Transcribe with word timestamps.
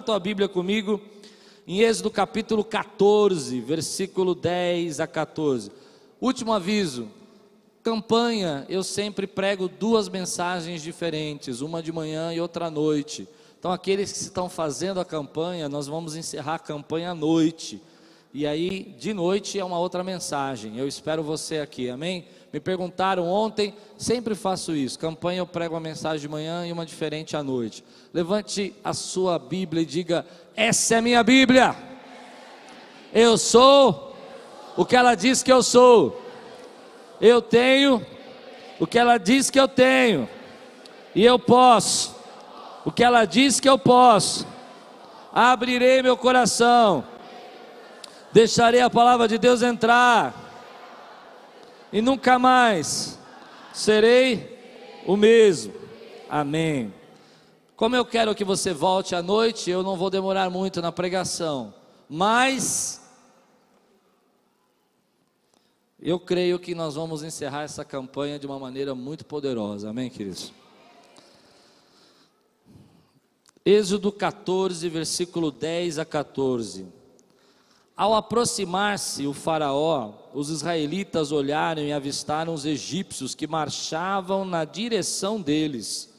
tua 0.00 0.18
Bíblia 0.18 0.48
comigo 0.48 1.00
em 1.66 1.80
Êxodo 1.80 2.10
capítulo 2.10 2.64
14, 2.64 3.60
versículo 3.60 4.34
10 4.34 5.00
a 5.00 5.06
14. 5.06 5.70
Último 6.20 6.52
aviso: 6.52 7.08
campanha, 7.82 8.66
eu 8.68 8.82
sempre 8.82 9.26
prego 9.26 9.68
duas 9.68 10.08
mensagens 10.08 10.82
diferentes, 10.82 11.60
uma 11.60 11.82
de 11.82 11.92
manhã 11.92 12.32
e 12.32 12.40
outra 12.40 12.66
à 12.66 12.70
noite. 12.70 13.28
Então, 13.58 13.70
aqueles 13.70 14.10
que 14.10 14.18
estão 14.18 14.48
fazendo 14.48 15.00
a 15.00 15.04
campanha, 15.04 15.68
nós 15.68 15.86
vamos 15.86 16.16
encerrar 16.16 16.54
a 16.54 16.58
campanha 16.58 17.10
à 17.10 17.14
noite. 17.14 17.80
E 18.32 18.46
aí, 18.46 18.94
de 18.98 19.12
noite 19.12 19.58
é 19.58 19.64
uma 19.64 19.78
outra 19.78 20.02
mensagem. 20.02 20.78
Eu 20.78 20.88
espero 20.88 21.22
você 21.22 21.58
aqui, 21.58 21.90
amém? 21.90 22.24
Me 22.52 22.58
perguntaram 22.58 23.28
ontem, 23.28 23.74
sempre 23.96 24.34
faço 24.34 24.74
isso. 24.74 24.98
Campanha 24.98 25.38
eu 25.38 25.46
prego 25.46 25.74
uma 25.74 25.80
mensagem 25.80 26.20
de 26.20 26.28
manhã 26.28 26.66
e 26.66 26.72
uma 26.72 26.84
diferente 26.84 27.36
à 27.36 27.42
noite. 27.42 27.84
Levante 28.12 28.74
a 28.82 28.92
sua 28.92 29.38
Bíblia 29.38 29.82
e 29.82 29.86
diga: 29.86 30.26
Essa 30.56 30.96
é 30.96 31.00
minha 31.00 31.22
Bíblia. 31.22 31.76
Eu 33.12 33.38
sou 33.38 34.16
o 34.76 34.84
que 34.84 34.96
ela 34.96 35.14
diz 35.14 35.44
que 35.44 35.52
eu 35.52 35.62
sou. 35.62 36.20
Eu 37.20 37.40
tenho 37.40 38.04
o 38.80 38.86
que 38.86 38.98
ela 38.98 39.16
diz 39.16 39.48
que 39.48 39.60
eu 39.60 39.68
tenho. 39.68 40.28
E 41.14 41.24
eu 41.24 41.38
posso 41.38 42.16
o 42.84 42.90
que 42.90 43.04
ela 43.04 43.24
diz 43.24 43.60
que 43.60 43.68
eu 43.68 43.78
posso. 43.78 44.44
Abrirei 45.32 46.02
meu 46.02 46.16
coração. 46.16 47.04
Deixarei 48.32 48.80
a 48.80 48.90
palavra 48.90 49.28
de 49.28 49.38
Deus 49.38 49.62
entrar 49.62 50.49
e 51.92 52.00
nunca 52.00 52.38
mais 52.38 53.18
serei 53.72 54.58
o 55.06 55.16
mesmo. 55.16 55.72
Amém. 56.28 56.92
Como 57.76 57.96
eu 57.96 58.04
quero 58.04 58.34
que 58.34 58.44
você 58.44 58.72
volte 58.72 59.14
à 59.14 59.22
noite, 59.22 59.70
eu 59.70 59.82
não 59.82 59.96
vou 59.96 60.10
demorar 60.10 60.50
muito 60.50 60.82
na 60.82 60.92
pregação, 60.92 61.74
mas 62.08 63.00
eu 65.98 66.18
creio 66.18 66.58
que 66.58 66.74
nós 66.74 66.94
vamos 66.94 67.22
encerrar 67.22 67.62
essa 67.62 67.84
campanha 67.84 68.38
de 68.38 68.46
uma 68.46 68.58
maneira 68.58 68.94
muito 68.94 69.24
poderosa. 69.24 69.90
Amém, 69.90 70.08
queridos? 70.08 70.52
Êxodo 73.64 74.10
14, 74.10 74.88
versículo 74.88 75.50
10 75.50 75.98
a 75.98 76.04
14. 76.04 76.99
Ao 78.00 78.14
aproximar-se 78.14 79.26
o 79.26 79.34
Faraó, 79.34 80.14
os 80.32 80.48
israelitas 80.48 81.32
olharam 81.32 81.82
e 81.82 81.92
avistaram 81.92 82.54
os 82.54 82.64
egípcios 82.64 83.34
que 83.34 83.46
marchavam 83.46 84.42
na 84.42 84.64
direção 84.64 85.38
deles. 85.38 86.10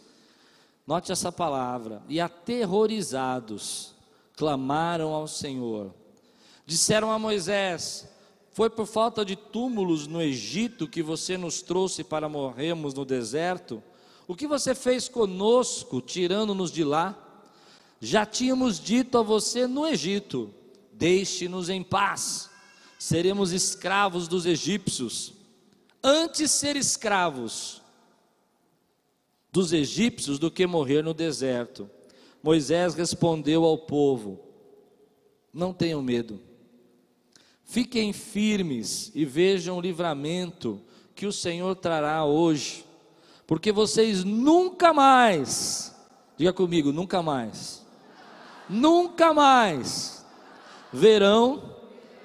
Note 0.85 1.11
essa 1.11 1.31
palavra. 1.31 2.03
E 2.07 2.21
aterrorizados, 2.21 3.95
clamaram 4.38 5.11
ao 5.11 5.27
Senhor. 5.27 5.91
Disseram 6.67 7.09
a 7.11 7.17
Moisés: 7.17 8.07
Foi 8.51 8.69
por 8.69 8.85
falta 8.85 9.25
de 9.25 9.35
túmulos 9.35 10.05
no 10.05 10.21
Egito 10.21 10.88
que 10.88 11.01
você 11.01 11.35
nos 11.35 11.63
trouxe 11.63 12.03
para 12.03 12.29
morrermos 12.29 12.93
no 12.93 13.03
deserto? 13.03 13.81
O 14.27 14.35
que 14.35 14.45
você 14.45 14.75
fez 14.75 15.09
conosco, 15.09 15.99
tirando-nos 15.99 16.71
de 16.71 16.83
lá? 16.83 17.17
Já 17.99 18.23
tínhamos 18.23 18.79
dito 18.79 19.17
a 19.17 19.23
você 19.23 19.66
no 19.66 19.88
Egito 19.88 20.53
Deixe-nos 21.02 21.67
em 21.67 21.81
paz, 21.81 22.47
seremos 22.99 23.52
escravos 23.52 24.27
dos 24.27 24.45
egípcios. 24.45 25.33
Antes 26.03 26.52
ser 26.52 26.75
escravos 26.75 27.81
dos 29.51 29.73
egípcios 29.73 30.38
do 30.38 30.51
que 30.51 30.67
morrer 30.67 31.03
no 31.03 31.12
deserto. 31.12 31.89
Moisés 32.44 32.94
respondeu 32.94 33.66
ao 33.66 33.79
povo: 33.79 34.41
Não 35.51 35.73
tenham 35.73 36.03
medo, 36.03 36.39
fiquem 37.66 38.13
firmes 38.13 39.12
e 39.16 39.25
vejam 39.25 39.79
o 39.79 39.81
livramento 39.81 40.79
que 41.16 41.25
o 41.25 41.33
Senhor 41.33 41.75
trará 41.78 42.25
hoje, 42.25 42.85
porque 43.47 43.72
vocês 43.72 44.23
nunca 44.23 44.94
mais, 44.94 45.95
diga 46.38 46.53
comigo, 46.53 46.91
nunca 46.91 47.23
mais, 47.23 47.83
nunca 48.69 49.33
mais 49.33 50.20
verão 50.91 51.75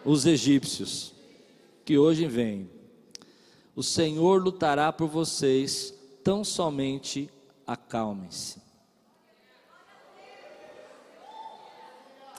os 0.04 0.26
egípcios 0.26 1.14
que 1.84 1.96
hoje 1.98 2.26
vêm. 2.26 2.68
O 3.74 3.82
Senhor 3.82 4.42
lutará 4.42 4.92
por 4.92 5.08
vocês, 5.08 5.94
tão 6.24 6.42
somente 6.42 7.30
acalmem-se. 7.66 8.60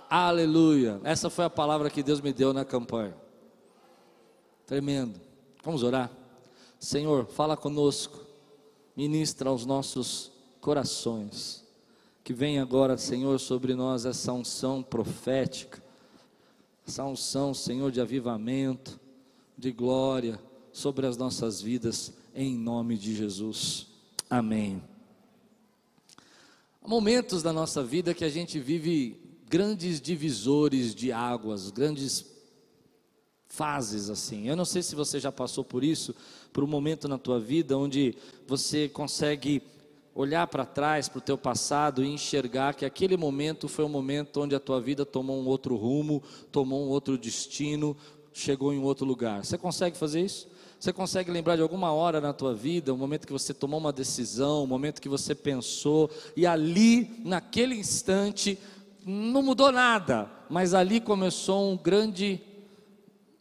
Aleluia. 0.10 1.00
Essa 1.04 1.30
foi 1.30 1.46
a 1.46 1.50
palavra 1.50 1.90
que 1.90 2.02
Deus 2.02 2.22
me 2.22 2.32
deu 2.32 2.54
na 2.54 2.64
campanha. 2.64 3.16
Tremendo. 4.66 5.20
Vamos 5.64 5.84
orar. 5.84 6.10
Senhor, 6.80 7.26
fala 7.26 7.58
conosco. 7.58 8.20
Ministra 8.96 9.50
aos 9.50 9.66
nossos 9.66 10.32
corações. 10.62 11.66
Que 12.24 12.34
venha 12.34 12.62
agora, 12.62 12.98
Senhor, 12.98 13.38
sobre 13.40 13.76
nós 13.76 14.06
essa 14.06 14.32
unção 14.32 14.82
profética 14.82 15.87
essa 16.88 17.04
unção, 17.04 17.54
Senhor, 17.54 17.92
de 17.92 18.00
avivamento, 18.00 18.98
de 19.58 19.74
glória 19.74 20.40
sobre 20.72 21.06
as 21.06 21.18
nossas 21.18 21.62
vidas, 21.62 22.14
em 22.34 22.56
nome 22.56 22.98
de 22.98 23.14
Jesus. 23.14 23.88
Amém. 24.30 24.82
Há 26.82 26.88
momentos 26.88 27.44
da 27.44 27.52
nossa 27.52 27.84
vida 27.84 28.14
que 28.14 28.24
a 28.24 28.30
gente 28.30 28.58
vive 28.58 29.20
grandes 29.50 30.00
divisores 30.00 30.96
de 30.96 31.12
águas, 31.12 31.70
grandes 31.70 32.26
fases 33.48 34.10
assim. 34.10 34.48
Eu 34.48 34.56
não 34.56 34.66
sei 34.66 34.82
se 34.82 34.96
você 34.96 35.20
já 35.20 35.32
passou 35.32 35.66
por 35.66 35.84
isso, 35.84 36.16
por 36.54 36.64
um 36.64 36.68
momento 36.68 37.10
na 37.10 37.18
tua 37.18 37.38
vida 37.38 37.78
onde 37.78 38.16
você 38.48 38.88
consegue 38.88 39.62
olhar 40.18 40.48
para 40.48 40.66
trás, 40.66 41.08
para 41.08 41.20
o 41.20 41.22
teu 41.22 41.38
passado 41.38 42.04
e 42.04 42.08
enxergar 42.08 42.74
que 42.74 42.84
aquele 42.84 43.16
momento 43.16 43.68
foi 43.68 43.86
um 43.86 43.90
momento 43.90 44.42
onde 44.42 44.56
a 44.56 44.60
tua 44.60 44.82
vida 44.82 45.06
tomou 45.06 45.40
um 45.40 45.46
outro 45.46 45.76
rumo, 45.76 46.24
tomou 46.52 46.84
um 46.84 46.90
outro 46.90 47.20
destino, 47.20 47.96
chegou 48.34 48.74
em 48.74 48.80
um 48.80 48.84
outro 48.84 49.06
lugar. 49.06 49.46
Você 49.46 49.60
consegue 49.60 49.96
fazer 49.96 50.22
isso? 50.22 50.48
Você 50.80 50.92
consegue 50.92 51.30
lembrar 51.30 51.56
de 51.56 51.62
alguma 51.62 51.92
hora 51.92 52.20
na 52.20 52.34
tua 52.34 52.56
vida, 52.56 52.92
um 52.92 52.98
momento 52.98 53.28
que 53.28 53.34
você 53.34 53.54
tomou 53.54 53.80
uma 53.80 53.94
decisão, 53.94 54.64
um 54.64 54.68
momento 54.68 55.00
que 55.00 55.10
você 55.10 55.36
pensou 55.36 56.10
e 56.36 56.48
ali, 56.48 57.22
naquele 57.24 57.76
instante, 57.76 58.58
não 59.06 59.44
mudou 59.44 59.72
nada, 59.72 60.32
mas 60.50 60.74
ali 60.74 61.00
começou 61.00 61.72
um 61.72 61.78
grande 61.78 62.42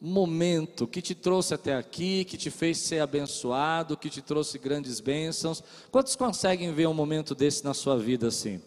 momento 0.07 0.87
que 0.87 1.03
te 1.03 1.15
trouxe 1.15 1.53
até 1.53 1.75
aqui, 1.75 2.25
que 2.25 2.37
te 2.37 2.51
fez 2.51 2.79
ser 2.79 3.01
abençoado, 3.01 3.97
que 3.97 4.09
te 4.09 4.23
trouxe 4.23 4.59
grandes 4.59 5.01
bênçãos. 5.01 5.63
Quantos 5.91 6.15
conseguem 6.15 6.73
ver 6.73 6.87
um 6.87 6.95
momento 6.95 7.35
desse 7.35 7.65
na 7.65 7.75
sua 7.75 7.99
vida 7.99 8.29
assim? 8.29 8.61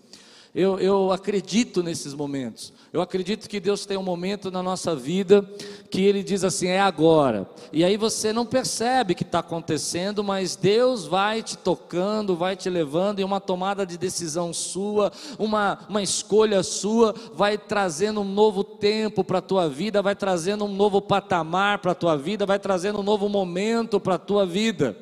Eu, 0.53 0.79
eu 0.79 1.11
acredito 1.11 1.83
nesses 1.83 2.13
momentos. 2.13 2.73
Eu 2.91 3.01
acredito 3.01 3.47
que 3.47 3.59
Deus 3.59 3.85
tem 3.85 3.97
um 3.97 4.03
momento 4.03 4.49
na 4.49 4.63
nossa 4.63 4.95
vida 4.95 5.47
que 5.91 6.01
Ele 6.01 6.23
diz 6.23 6.43
assim: 6.43 6.67
é 6.67 6.79
agora. 6.79 7.47
E 7.71 7.83
aí 7.83 7.95
você 7.97 8.33
não 8.33 8.47
percebe 8.47 9.13
que 9.13 9.21
está 9.21 9.39
acontecendo, 9.39 10.23
mas 10.23 10.55
Deus 10.55 11.05
vai 11.05 11.43
te 11.43 11.55
tocando, 11.55 12.35
vai 12.35 12.55
te 12.55 12.67
levando, 12.67 13.19
e 13.19 13.23
uma 13.23 13.39
tomada 13.39 13.85
de 13.85 13.95
decisão 13.95 14.51
sua, 14.51 15.11
uma, 15.37 15.79
uma 15.87 16.01
escolha 16.01 16.63
sua, 16.63 17.13
vai 17.35 17.55
trazendo 17.55 18.21
um 18.21 18.25
novo 18.25 18.63
tempo 18.63 19.23
para 19.23 19.37
a 19.37 19.43
tua 19.43 19.69
vida, 19.69 20.01
vai 20.01 20.15
trazendo 20.15 20.65
um 20.65 20.73
novo 20.73 20.99
patamar 20.99 21.77
para 21.77 21.91
a 21.91 21.95
tua 21.95 22.17
vida, 22.17 22.43
vai 22.43 22.57
trazendo 22.57 22.99
um 22.99 23.03
novo 23.03 23.29
momento 23.29 23.99
para 23.99 24.15
a 24.15 24.19
tua 24.19 24.47
vida. 24.47 24.97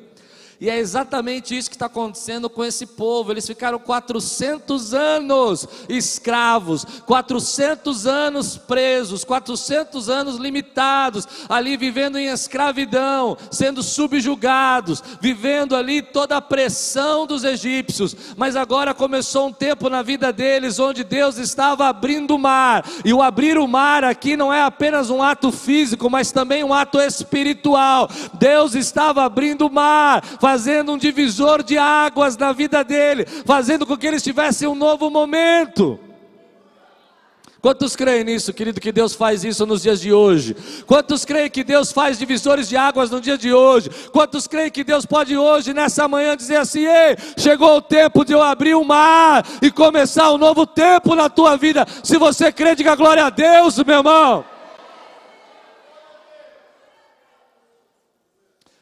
E 0.60 0.68
é 0.68 0.76
exatamente 0.76 1.56
isso 1.56 1.70
que 1.70 1.76
está 1.76 1.86
acontecendo 1.86 2.50
com 2.50 2.64
esse 2.64 2.84
povo. 2.84 3.30
Eles 3.30 3.46
ficaram 3.46 3.78
400 3.78 4.92
anos 4.92 5.68
escravos, 5.88 6.84
400 7.06 8.08
anos 8.08 8.56
presos, 8.56 9.22
400 9.22 10.08
anos 10.08 10.34
limitados, 10.36 11.28
ali 11.48 11.76
vivendo 11.76 12.18
em 12.18 12.26
escravidão, 12.26 13.36
sendo 13.52 13.84
subjugados, 13.84 15.00
vivendo 15.20 15.76
ali 15.76 16.02
toda 16.02 16.36
a 16.36 16.42
pressão 16.42 17.24
dos 17.24 17.44
egípcios. 17.44 18.16
Mas 18.36 18.56
agora 18.56 18.92
começou 18.92 19.46
um 19.46 19.52
tempo 19.52 19.88
na 19.88 20.02
vida 20.02 20.32
deles 20.32 20.80
onde 20.80 21.04
Deus 21.04 21.38
estava 21.38 21.86
abrindo 21.86 22.34
o 22.34 22.38
mar. 22.38 22.84
E 23.04 23.14
o 23.14 23.22
abrir 23.22 23.58
o 23.58 23.68
mar 23.68 24.02
aqui 24.02 24.36
não 24.36 24.52
é 24.52 24.62
apenas 24.62 25.08
um 25.08 25.22
ato 25.22 25.52
físico, 25.52 26.10
mas 26.10 26.32
também 26.32 26.64
um 26.64 26.74
ato 26.74 27.00
espiritual. 27.00 28.10
Deus 28.34 28.74
estava 28.74 29.22
abrindo 29.22 29.68
o 29.68 29.70
mar 29.70 30.20
fazendo 30.48 30.92
um 30.92 30.96
divisor 30.96 31.62
de 31.62 31.76
águas 31.76 32.34
na 32.38 32.52
vida 32.52 32.82
dele, 32.82 33.26
fazendo 33.44 33.84
com 33.84 33.98
que 33.98 34.06
eles 34.06 34.22
tivessem 34.22 34.66
um 34.66 34.74
novo 34.74 35.10
momento. 35.10 36.00
Quantos 37.60 37.94
creem 37.94 38.24
nisso, 38.24 38.54
querido, 38.54 38.80
que 38.80 38.90
Deus 38.90 39.14
faz 39.14 39.44
isso 39.44 39.66
nos 39.66 39.82
dias 39.82 40.00
de 40.00 40.10
hoje? 40.10 40.56
Quantos 40.86 41.26
creem 41.26 41.50
que 41.50 41.62
Deus 41.62 41.92
faz 41.92 42.18
divisores 42.18 42.66
de 42.66 42.78
águas 42.78 43.10
no 43.10 43.20
dia 43.20 43.36
de 43.36 43.52
hoje? 43.52 43.90
Quantos 44.10 44.46
creem 44.46 44.70
que 44.70 44.82
Deus 44.82 45.04
pode 45.04 45.36
hoje, 45.36 45.74
nessa 45.74 46.08
manhã, 46.08 46.34
dizer 46.34 46.56
assim: 46.56 46.86
Ei, 46.86 47.16
chegou 47.36 47.76
o 47.76 47.82
tempo 47.82 48.24
de 48.24 48.32
eu 48.32 48.42
abrir 48.42 48.74
o 48.74 48.84
mar 48.84 49.44
e 49.60 49.70
começar 49.70 50.32
um 50.32 50.38
novo 50.38 50.66
tempo 50.66 51.14
na 51.14 51.28
tua 51.28 51.58
vida? 51.58 51.84
Se 52.02 52.16
você 52.16 52.50
crê, 52.50 52.74
diga 52.74 52.94
glória 52.94 53.26
a 53.26 53.30
Deus, 53.30 53.76
meu 53.84 53.98
irmão. 53.98 54.57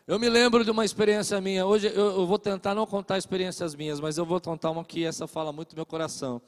Eu 0.07 0.21
me 0.21 0.29
lembro 0.29 0.65
de 0.65 0.71
uma 0.71 0.85
experiência 0.85 1.41
minha. 1.41 1.67
Hoje 1.67 1.89
eu, 1.89 2.21
eu, 2.21 2.27
vou 2.29 2.39
tentar 2.39 2.77
não 2.77 2.87
contar 2.87 3.19
experiências 3.19 3.75
minhas, 3.75 3.99
mas 3.99 4.17
eu 4.17 4.25
vou 4.25 4.41
contar 4.41 4.71
uma 4.71 4.85
que 4.85 5.05
essa 5.05 5.27
fala 5.27 5.53
muito 5.53 5.71
do 5.71 5.75
meu 5.75 5.85
coração. 5.85 6.41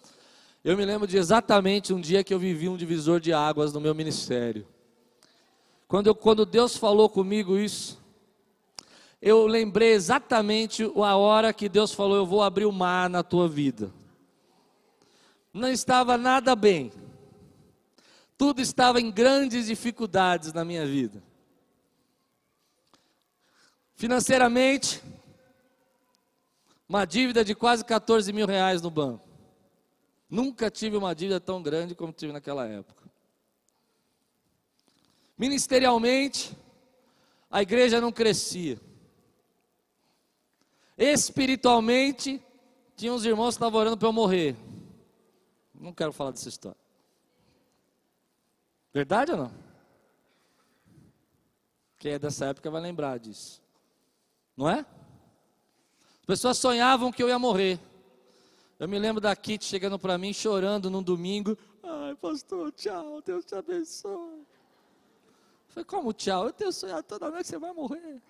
Eu 0.63 0.77
me 0.77 0.85
lembro 0.85 1.09
de 1.09 1.17
exatamente 1.17 1.93
um 1.93 2.01
dia 2.01 2.23
que 2.23 2.33
eu 2.33 2.39
vivi 2.39 2.69
um 2.69 2.77
divisor 2.77 3.19
de 3.19 3.33
águas 3.33 3.73
no 3.73 3.81
meu 3.81 3.97
ministério. 3.97 4.65
Quando, 5.89 6.07
eu, 6.07 6.15
quando 6.15 6.47
Deus 6.47 6.77
falou 6.77 7.09
comigo 7.09 7.59
isso, 7.59 8.01
eu 9.21 9.45
lembrei 9.45 9.91
exatamente 9.91 10.85
a 10.85 11.17
hora 11.17 11.53
que 11.53 11.69
Deus 11.69 11.93
falou: 11.93 12.17
Eu 12.17 12.27
vou 12.27 12.43
abrir 12.43 12.65
o 12.65 12.71
mar 12.71 13.11
na 13.11 13.25
tua 13.25 13.49
vida. 13.49 13.93
Não 15.53 15.69
estava 15.69 16.17
nada 16.17 16.55
bem, 16.55 16.93
tudo 18.37 18.61
estava 18.61 19.01
em 19.01 19.11
grandes 19.11 19.67
dificuldades 19.67 20.53
na 20.53 20.65
minha 20.65 20.87
vida. 20.87 21.27
Financeiramente, 23.99 25.03
uma 26.89 27.05
dívida 27.05 27.45
de 27.45 27.53
quase 27.53 27.85
14 27.85 28.33
mil 28.33 28.47
reais 28.47 28.81
no 28.81 28.93
banco. 28.93 29.29
Nunca 30.31 30.71
tive 30.71 30.97
uma 30.97 31.13
dívida 31.17 31.41
tão 31.41 31.61
grande 31.61 31.97
como 31.97 32.13
tive 32.13 32.33
naquela 32.33 32.65
época. 32.65 33.11
Ministerialmente, 35.37 36.57
a 37.51 37.61
igreja 37.61 38.01
não 38.01 38.13
crescia. 38.13 38.81
Espiritualmente, 40.97 42.41
tinha 42.95 43.13
uns 43.13 43.25
irmãos 43.25 43.57
que 43.57 43.65
estavam 43.65 43.81
orando 43.81 43.99
para 43.99 44.07
eu 44.07 44.13
morrer. 44.13 44.55
Não 45.75 45.93
quero 45.93 46.13
falar 46.13 46.31
dessa 46.31 46.49
história. 46.49 46.79
Verdade 48.95 49.33
ou 49.33 49.39
não? 49.39 49.53
Quem 51.99 52.13
é 52.13 52.19
dessa 52.21 52.47
época 52.47 52.71
vai 52.71 52.81
lembrar 52.81 53.19
disso. 53.19 53.61
Não 54.59 54.69
é? 54.69 54.81
As 54.81 56.27
pessoas 56.27 56.59
sonhavam 56.59 57.13
que 57.13 57.23
eu 57.23 57.29
ia 57.29 57.39
morrer. 57.39 57.79
Eu 58.77 58.89
me 58.89 58.99
lembro 58.99 59.21
da 59.21 59.35
Kit 59.37 59.65
chegando 59.65 60.01
para 60.01 60.19
mim 60.19 60.33
chorando 60.33 60.91
num 60.91 61.01
domingo. 61.01 61.57
Ai, 61.81 62.17
pastor, 62.17 62.73
tchau, 62.73 63.23
Deus 63.25 63.45
te 63.45 63.55
abençoe. 63.55 64.11
Eu 64.11 64.47
falei, 65.69 65.85
como 65.85 66.13
tchau? 66.13 66.47
Eu 66.47 66.53
tenho 66.53 66.73
sonhado 66.73 67.05
toda 67.05 67.31
noite 67.31 67.45
que 67.45 67.51
você 67.51 67.59
vai 67.59 67.73
morrer. 67.73 68.21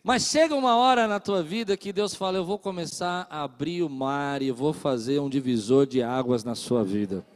Mas 0.00 0.22
chega 0.22 0.54
uma 0.54 0.76
hora 0.76 1.08
na 1.08 1.18
tua 1.18 1.42
vida 1.42 1.76
que 1.76 1.92
Deus 1.92 2.14
fala: 2.14 2.38
Eu 2.38 2.44
vou 2.44 2.60
começar 2.60 3.26
a 3.28 3.42
abrir 3.42 3.82
o 3.82 3.90
mar 3.90 4.40
e 4.40 4.52
vou 4.52 4.72
fazer 4.72 5.18
um 5.18 5.28
divisor 5.28 5.84
de 5.84 6.00
águas 6.00 6.44
na 6.44 6.54
sua 6.54 6.84
vida. 6.84 7.26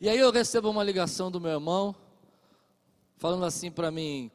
E 0.00 0.08
aí 0.08 0.18
eu 0.18 0.32
recebo 0.32 0.70
uma 0.70 0.82
ligação 0.82 1.30
do 1.30 1.38
meu 1.38 1.50
irmão 1.50 1.94
falando 3.20 3.44
assim 3.44 3.70
para 3.70 3.90
mim: 3.90 4.30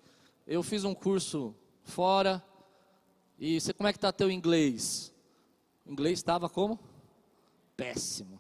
eu 0.48 0.64
fiz 0.64 0.86
um 0.86 0.94
curso 0.94 1.54
fora 1.84 2.42
e 3.38 3.60
você 3.60 3.74
como 3.74 3.90
é 3.90 3.92
que 3.92 3.98
está 3.98 4.14
teu 4.14 4.32
inglês? 4.32 5.12
O 5.86 5.92
inglês 5.92 6.20
estava 6.20 6.48
como? 6.48 6.80
Péssimo. 7.76 8.40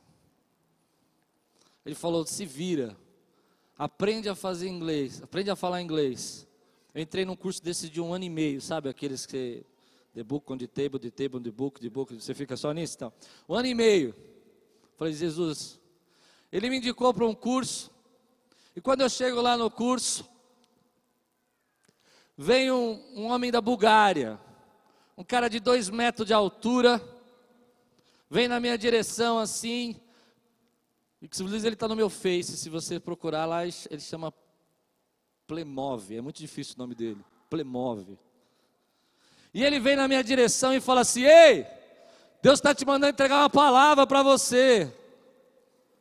Ele 1.84 1.96
falou: 1.96 2.26
se 2.26 2.46
vira, 2.46 2.96
aprende 3.78 4.30
a 4.30 4.36
fazer 4.36 4.70
inglês, 4.70 5.22
aprende 5.22 5.50
a 5.50 5.56
falar 5.56 5.82
inglês. 5.82 6.48
Eu 6.94 7.02
entrei 7.02 7.26
num 7.26 7.36
curso 7.36 7.62
desse 7.62 7.90
de 7.90 8.00
um 8.00 8.14
ano 8.14 8.24
e 8.24 8.30
meio, 8.30 8.62
sabe 8.62 8.88
aqueles 8.88 9.26
que 9.26 9.66
the 10.14 10.24
book 10.24 10.50
on 10.54 10.58
the 10.58 10.68
table, 10.68 11.00
the 11.00 11.10
table 11.10 11.40
on 11.40 11.44
the 11.44 11.52
book, 11.52 11.82
the 11.82 11.90
book, 11.90 12.14
você 12.14 12.34
fica 12.36 12.56
só 12.56 12.72
nisso, 12.72 12.96
então. 12.96 13.12
Um 13.50 13.56
ano 13.56 13.68
e 13.68 13.74
meio. 13.74 14.16
Falei, 14.96 15.12
Jesus. 15.12 15.80
Ele 16.52 16.70
me 16.70 16.78
indicou 16.78 17.14
para 17.14 17.26
um 17.26 17.34
curso. 17.34 17.92
E 18.76 18.80
quando 18.80 19.02
eu 19.02 19.10
chego 19.10 19.42
lá 19.42 19.58
no 19.58 19.70
curso, 19.70 20.35
vem 22.38 22.72
um, 22.72 23.02
um 23.16 23.26
homem 23.26 23.52
da 23.52 23.62
Bulgária, 23.62 24.40
um 25.18 25.24
cara 25.24 25.50
de 25.50 25.60
dois 25.60 25.90
metros 25.90 26.28
de 26.28 26.34
altura, 26.34 27.02
vem 28.30 28.48
na 28.48 28.60
minha 28.60 28.78
direção 28.78 29.40
assim, 29.40 29.96
inclusive 31.22 31.68
ele 31.68 31.76
está 31.76 31.88
no 31.88 31.96
meu 31.96 32.10
Face, 32.10 32.58
se 32.58 32.70
você 32.70 33.00
procurar 33.00 33.46
lá, 33.46 33.66
ele 33.66 34.00
chama 34.00 34.34
Plemov, 35.48 36.16
é 36.16 36.22
muito 36.22 36.38
difícil 36.38 36.76
o 36.76 36.80
nome 36.80 36.96
dele, 36.96 37.24
Plemov. 37.50 38.18
E 39.54 39.64
ele 39.64 39.80
vem 39.80 39.96
na 39.96 40.08
minha 40.08 40.24
direção 40.24 40.74
e 40.74 40.82
fala 40.82 41.02
assim: 41.02 41.24
Ei, 41.24 41.66
Deus 42.42 42.60
está 42.60 42.76
te 42.76 42.86
mandando 42.86 43.12
entregar 43.12 43.38
uma 43.40 43.50
palavra 43.50 44.06
para 44.06 44.22
você. 44.22 44.94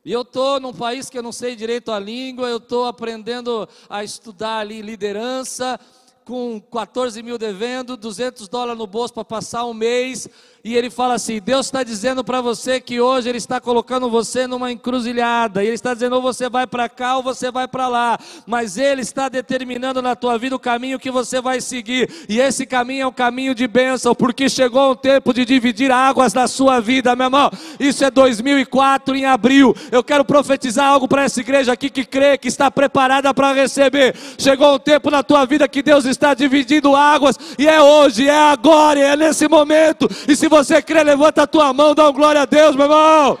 E 0.03 0.11
eu 0.11 0.23
estou 0.23 0.59
num 0.59 0.73
país 0.73 1.09
que 1.09 1.17
eu 1.17 1.23
não 1.23 1.31
sei 1.31 1.55
direito 1.55 1.91
a 1.91 1.97
língua, 1.97 2.49
eu 2.49 2.57
estou 2.57 2.85
aprendendo 2.85 3.67
a 3.89 4.03
estudar 4.03 4.59
ali 4.59 4.81
liderança, 4.81 5.79
com 6.25 6.59
14 6.59 7.21
mil 7.21 7.37
devendo, 7.37 7.95
200 7.95 8.47
dólares 8.47 8.79
no 8.79 8.87
bolso 8.87 9.13
para 9.13 9.23
passar 9.23 9.63
um 9.65 9.75
mês, 9.75 10.27
e 10.63 10.75
ele 10.75 10.89
fala 10.89 11.13
assim: 11.13 11.39
Deus 11.39 11.67
está 11.67 11.83
dizendo 11.83 12.23
para 12.23 12.41
você 12.41 12.81
que 12.81 12.99
hoje 12.99 13.29
Ele 13.29 13.37
está 13.37 13.61
colocando 13.61 14.09
você 14.09 14.47
numa 14.47 14.71
encruzilhada, 14.71 15.63
e 15.63 15.67
Ele 15.67 15.75
está 15.75 15.93
dizendo 15.93 16.15
ou 16.15 16.23
você 16.23 16.49
vai 16.49 16.65
para 16.65 16.89
cá 16.89 17.17
ou 17.17 17.23
você 17.23 17.51
vai 17.51 17.67
para 17.67 17.87
lá, 17.87 18.17
mas 18.47 18.75
Ele 18.75 19.03
está 19.03 19.29
determinando 19.29 20.01
na 20.01 20.15
tua 20.15 20.35
vida 20.39 20.55
o 20.55 20.59
caminho 20.59 20.97
que 20.97 21.11
você 21.11 21.39
vai 21.39 21.61
seguir, 21.61 22.09
e 22.27 22.39
esse 22.39 22.65
caminho 22.65 23.03
é 23.03 23.07
um 23.07 23.13
caminho 23.13 23.53
de 23.53 23.67
bênção, 23.67 24.15
porque 24.15 24.49
chegou 24.49 24.91
o 24.91 24.95
tempo 24.95 25.31
de 25.31 25.45
dividir 25.45 25.91
águas 25.91 26.33
na 26.33 26.47
sua 26.47 26.79
vida, 26.79 27.15
meu 27.15 27.27
irmão. 27.27 27.51
Isso 27.79 28.03
é 28.03 28.09
2004 28.09 29.15
em 29.15 29.25
abril. 29.25 29.75
Eu 29.91 30.03
quero 30.03 30.25
profetizar 30.25 30.87
algo 30.87 31.07
para 31.07 31.25
essa 31.25 31.39
igreja 31.39 31.73
aqui 31.73 31.87
que 31.87 32.03
crê, 32.03 32.35
que 32.35 32.47
está 32.47 32.71
preparada 32.71 33.31
para 33.31 33.53
receber. 33.53 34.15
Chegou 34.39 34.73
o 34.73 34.79
tempo 34.79 35.11
na 35.11 35.21
tua 35.21 35.45
vida 35.45 35.67
que 35.67 35.83
Deus 35.83 36.05
está 36.05 36.14
dividindo 36.35 36.95
águas, 36.95 37.37
e 37.57 37.67
é 37.67 37.81
hoje, 37.81 38.27
é 38.27 38.37
agora, 38.37 38.99
é 38.99 39.15
nesse 39.15 39.47
momento. 39.47 40.07
E 40.27 40.35
se 40.35 40.47
você 40.47 40.81
crê, 40.81 41.03
levanta 41.03 41.43
a 41.43 41.47
tua 41.47 41.73
mão, 41.73 41.93
dá 41.95 42.09
um 42.09 42.13
glória 42.13 42.41
a 42.41 42.45
Deus, 42.45 42.75
meu 42.75 42.85
irmão. 42.85 43.37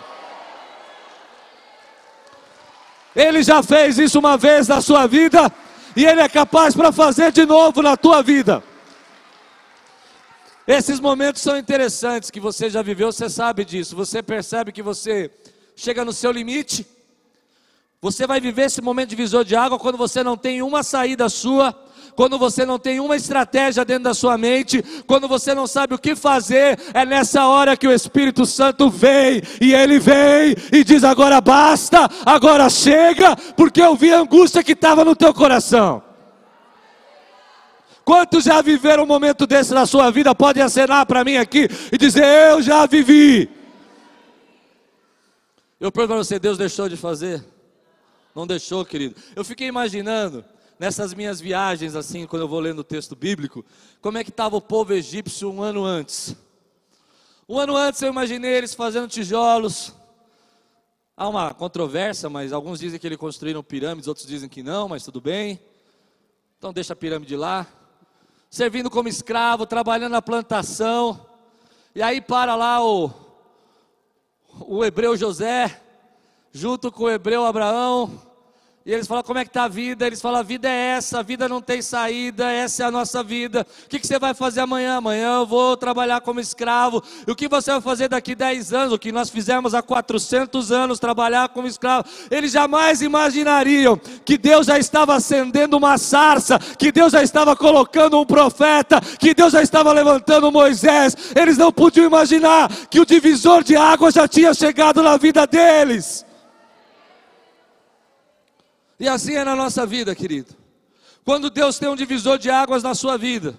Ele 3.15 3.41
já 3.43 3.63
fez 3.63 3.97
isso 3.97 4.19
uma 4.19 4.37
vez 4.37 4.67
na 4.67 4.81
sua 4.81 5.07
vida, 5.07 5.51
e 5.95 6.05
Ele 6.05 6.21
é 6.21 6.27
capaz 6.27 6.75
para 6.75 6.91
fazer 6.91 7.31
de 7.31 7.45
novo 7.45 7.81
na 7.81 7.95
tua 7.95 8.21
vida. 8.21 8.61
Esses 10.67 10.99
momentos 10.99 11.43
são 11.43 11.55
interessantes 11.57 12.31
que 12.31 12.39
você 12.39 12.69
já 12.71 12.81
viveu, 12.81 13.11
você 13.11 13.29
sabe 13.29 13.63
disso. 13.63 13.95
Você 13.95 14.23
percebe 14.23 14.71
que 14.71 14.81
você 14.81 15.29
chega 15.75 16.03
no 16.03 16.11
seu 16.11 16.31
limite. 16.31 16.87
Você 18.01 18.25
vai 18.25 18.41
viver 18.41 18.63
esse 18.63 18.81
momento 18.81 19.09
de 19.09 19.15
visor 19.15 19.45
de 19.45 19.55
água 19.55 19.77
quando 19.77 19.97
você 19.97 20.23
não 20.23 20.35
tem 20.35 20.63
uma 20.63 20.81
saída 20.81 21.29
sua 21.29 21.75
quando 22.15 22.39
você 22.39 22.65
não 22.65 22.79
tem 22.79 22.99
uma 22.99 23.15
estratégia 23.15 23.83
dentro 23.83 24.05
da 24.05 24.13
sua 24.13 24.37
mente, 24.37 24.83
quando 25.05 25.27
você 25.27 25.53
não 25.53 25.67
sabe 25.67 25.93
o 25.93 25.99
que 25.99 26.15
fazer, 26.15 26.79
é 26.93 27.05
nessa 27.05 27.45
hora 27.47 27.75
que 27.75 27.87
o 27.87 27.91
Espírito 27.91 28.45
Santo 28.45 28.89
vem, 28.89 29.41
e 29.59 29.73
ele 29.73 29.99
vem 29.99 30.55
e 30.71 30.83
diz: 30.83 31.03
agora 31.03 31.41
basta, 31.41 32.09
agora 32.25 32.69
chega, 32.69 33.35
porque 33.35 33.81
eu 33.81 33.95
vi 33.95 34.13
a 34.13 34.19
angústia 34.19 34.63
que 34.63 34.71
estava 34.71 35.03
no 35.03 35.15
teu 35.15 35.33
coração. 35.33 36.01
Quantos 38.05 38.43
já 38.45 38.61
viveram 38.61 39.03
um 39.03 39.07
momento 39.07 39.45
desse 39.45 39.73
na 39.73 39.85
sua 39.85 40.11
vida? 40.11 40.33
Podem 40.33 40.63
acenar 40.63 41.05
para 41.05 41.23
mim 41.23 41.37
aqui 41.37 41.67
e 41.91 41.97
dizer: 41.97 42.23
Eu 42.23 42.61
já 42.61 42.85
vivi. 42.85 43.49
Eu 45.79 45.91
pergunto 45.91 46.13
para 46.13 46.23
você: 46.23 46.39
Deus 46.39 46.57
deixou 46.57 46.87
de 46.87 46.95
fazer? 46.95 47.43
Não 48.33 48.47
deixou, 48.47 48.85
querido. 48.85 49.15
Eu 49.35 49.43
fiquei 49.43 49.67
imaginando 49.67 50.45
nessas 50.77 51.13
minhas 51.13 51.39
viagens, 51.39 51.95
assim, 51.95 52.25
quando 52.25 52.41
eu 52.41 52.47
vou 52.47 52.59
lendo 52.59 52.79
o 52.79 52.83
texto 52.83 53.15
bíblico, 53.15 53.65
como 54.01 54.17
é 54.17 54.23
que 54.23 54.29
estava 54.29 54.55
o 54.55 54.61
povo 54.61 54.93
egípcio 54.93 55.51
um 55.51 55.61
ano 55.61 55.83
antes. 55.83 56.35
Um 57.47 57.59
ano 57.59 57.75
antes 57.77 58.01
eu 58.01 58.09
imaginei 58.09 58.51
eles 58.51 58.73
fazendo 58.73 59.07
tijolos. 59.07 59.93
Há 61.15 61.29
uma 61.29 61.53
controvérsia, 61.53 62.29
mas 62.29 62.51
alguns 62.51 62.79
dizem 62.79 62.99
que 62.99 63.07
eles 63.07 63.17
construíram 63.17 63.63
pirâmides, 63.63 64.07
outros 64.07 64.27
dizem 64.27 64.49
que 64.49 64.61
não, 64.61 64.89
mas 64.89 65.03
tudo 65.03 65.21
bem. 65.21 65.59
Então 66.57 66.73
deixa 66.73 66.93
a 66.93 66.95
pirâmide 66.95 67.35
lá. 67.37 67.65
Servindo 68.49 68.89
como 68.89 69.07
escravo, 69.07 69.65
trabalhando 69.65 70.11
na 70.11 70.21
plantação. 70.21 71.25
E 71.93 72.01
aí 72.01 72.19
para 72.19 72.55
lá 72.55 72.83
o, 72.83 73.11
o 74.61 74.83
hebreu 74.83 75.15
José, 75.15 75.81
junto 76.51 76.91
com 76.91 77.03
o 77.03 77.09
hebreu 77.09 77.45
Abraão, 77.45 78.19
E 78.85 78.93
eles 78.93 79.07
falam: 79.07 79.23
como 79.23 79.39
é 79.39 79.43
que 79.43 79.49
está 79.49 79.63
a 79.63 79.67
vida? 79.67 80.05
Eles 80.05 80.21
falam: 80.21 80.39
a 80.39 80.43
vida 80.43 80.69
é 80.69 80.97
essa, 80.97 81.17
a 81.17 81.23
vida 81.23 81.49
não 81.49 81.59
tem 81.59 81.81
saída, 81.81 82.51
essa 82.51 82.83
é 82.83 82.85
a 82.85 82.91
nossa 82.91 83.23
vida. 83.23 83.65
O 83.83 83.89
que, 83.89 83.97
que 83.97 84.05
você 84.05 84.19
vai 84.19 84.35
fazer 84.35 84.59
amanhã? 84.59 84.97
Amanhã 84.97 85.39
eu 85.39 85.45
vou 85.47 85.75
trabalhar 85.75 86.21
como 86.21 86.39
escravo. 86.39 87.03
E 87.25 87.31
o 87.31 87.35
que 87.35 87.47
você 87.47 87.71
vai 87.71 87.81
fazer 87.81 88.09
daqui 88.09 88.35
10 88.35 88.73
anos? 88.73 88.93
O 88.93 88.99
que 88.99 89.11
nós 89.11 89.31
fizemos 89.31 89.73
há 89.73 89.81
400 89.81 90.71
anos, 90.71 90.99
trabalhar 90.99 91.49
como 91.49 91.67
escravo. 91.67 92.07
Eles 92.29 92.51
jamais 92.51 93.01
imaginariam 93.01 93.99
que 94.23 94.37
Deus 94.37 94.67
já 94.67 94.77
estava 94.77 95.15
acendendo 95.15 95.77
uma 95.77 95.97
sarça, 95.97 96.59
que 96.59 96.91
Deus 96.91 97.11
já 97.11 97.23
estava 97.23 97.55
colocando 97.55 98.19
um 98.19 98.25
profeta, 98.25 99.01
que 99.19 99.33
Deus 99.33 99.53
já 99.53 99.63
estava 99.63 99.91
levantando 99.91 100.51
Moisés. 100.51 101.17
Eles 101.35 101.57
não 101.57 101.71
podiam 101.71 102.05
imaginar 102.05 102.69
que 102.87 102.99
o 102.99 103.05
divisor 103.05 103.63
de 103.63 103.75
água 103.75 104.11
já 104.11 104.27
tinha 104.27 104.53
chegado 104.53 105.01
na 105.01 105.17
vida 105.17 105.47
deles. 105.47 106.23
E 108.99 109.07
assim 109.07 109.35
é 109.35 109.43
na 109.43 109.55
nossa 109.55 109.85
vida, 109.85 110.15
querido. 110.15 110.55
Quando 111.23 111.49
Deus 111.49 111.79
tem 111.79 111.89
um 111.89 111.95
divisor 111.95 112.37
de 112.37 112.49
águas 112.49 112.83
na 112.83 112.93
sua 112.93 113.17
vida, 113.17 113.55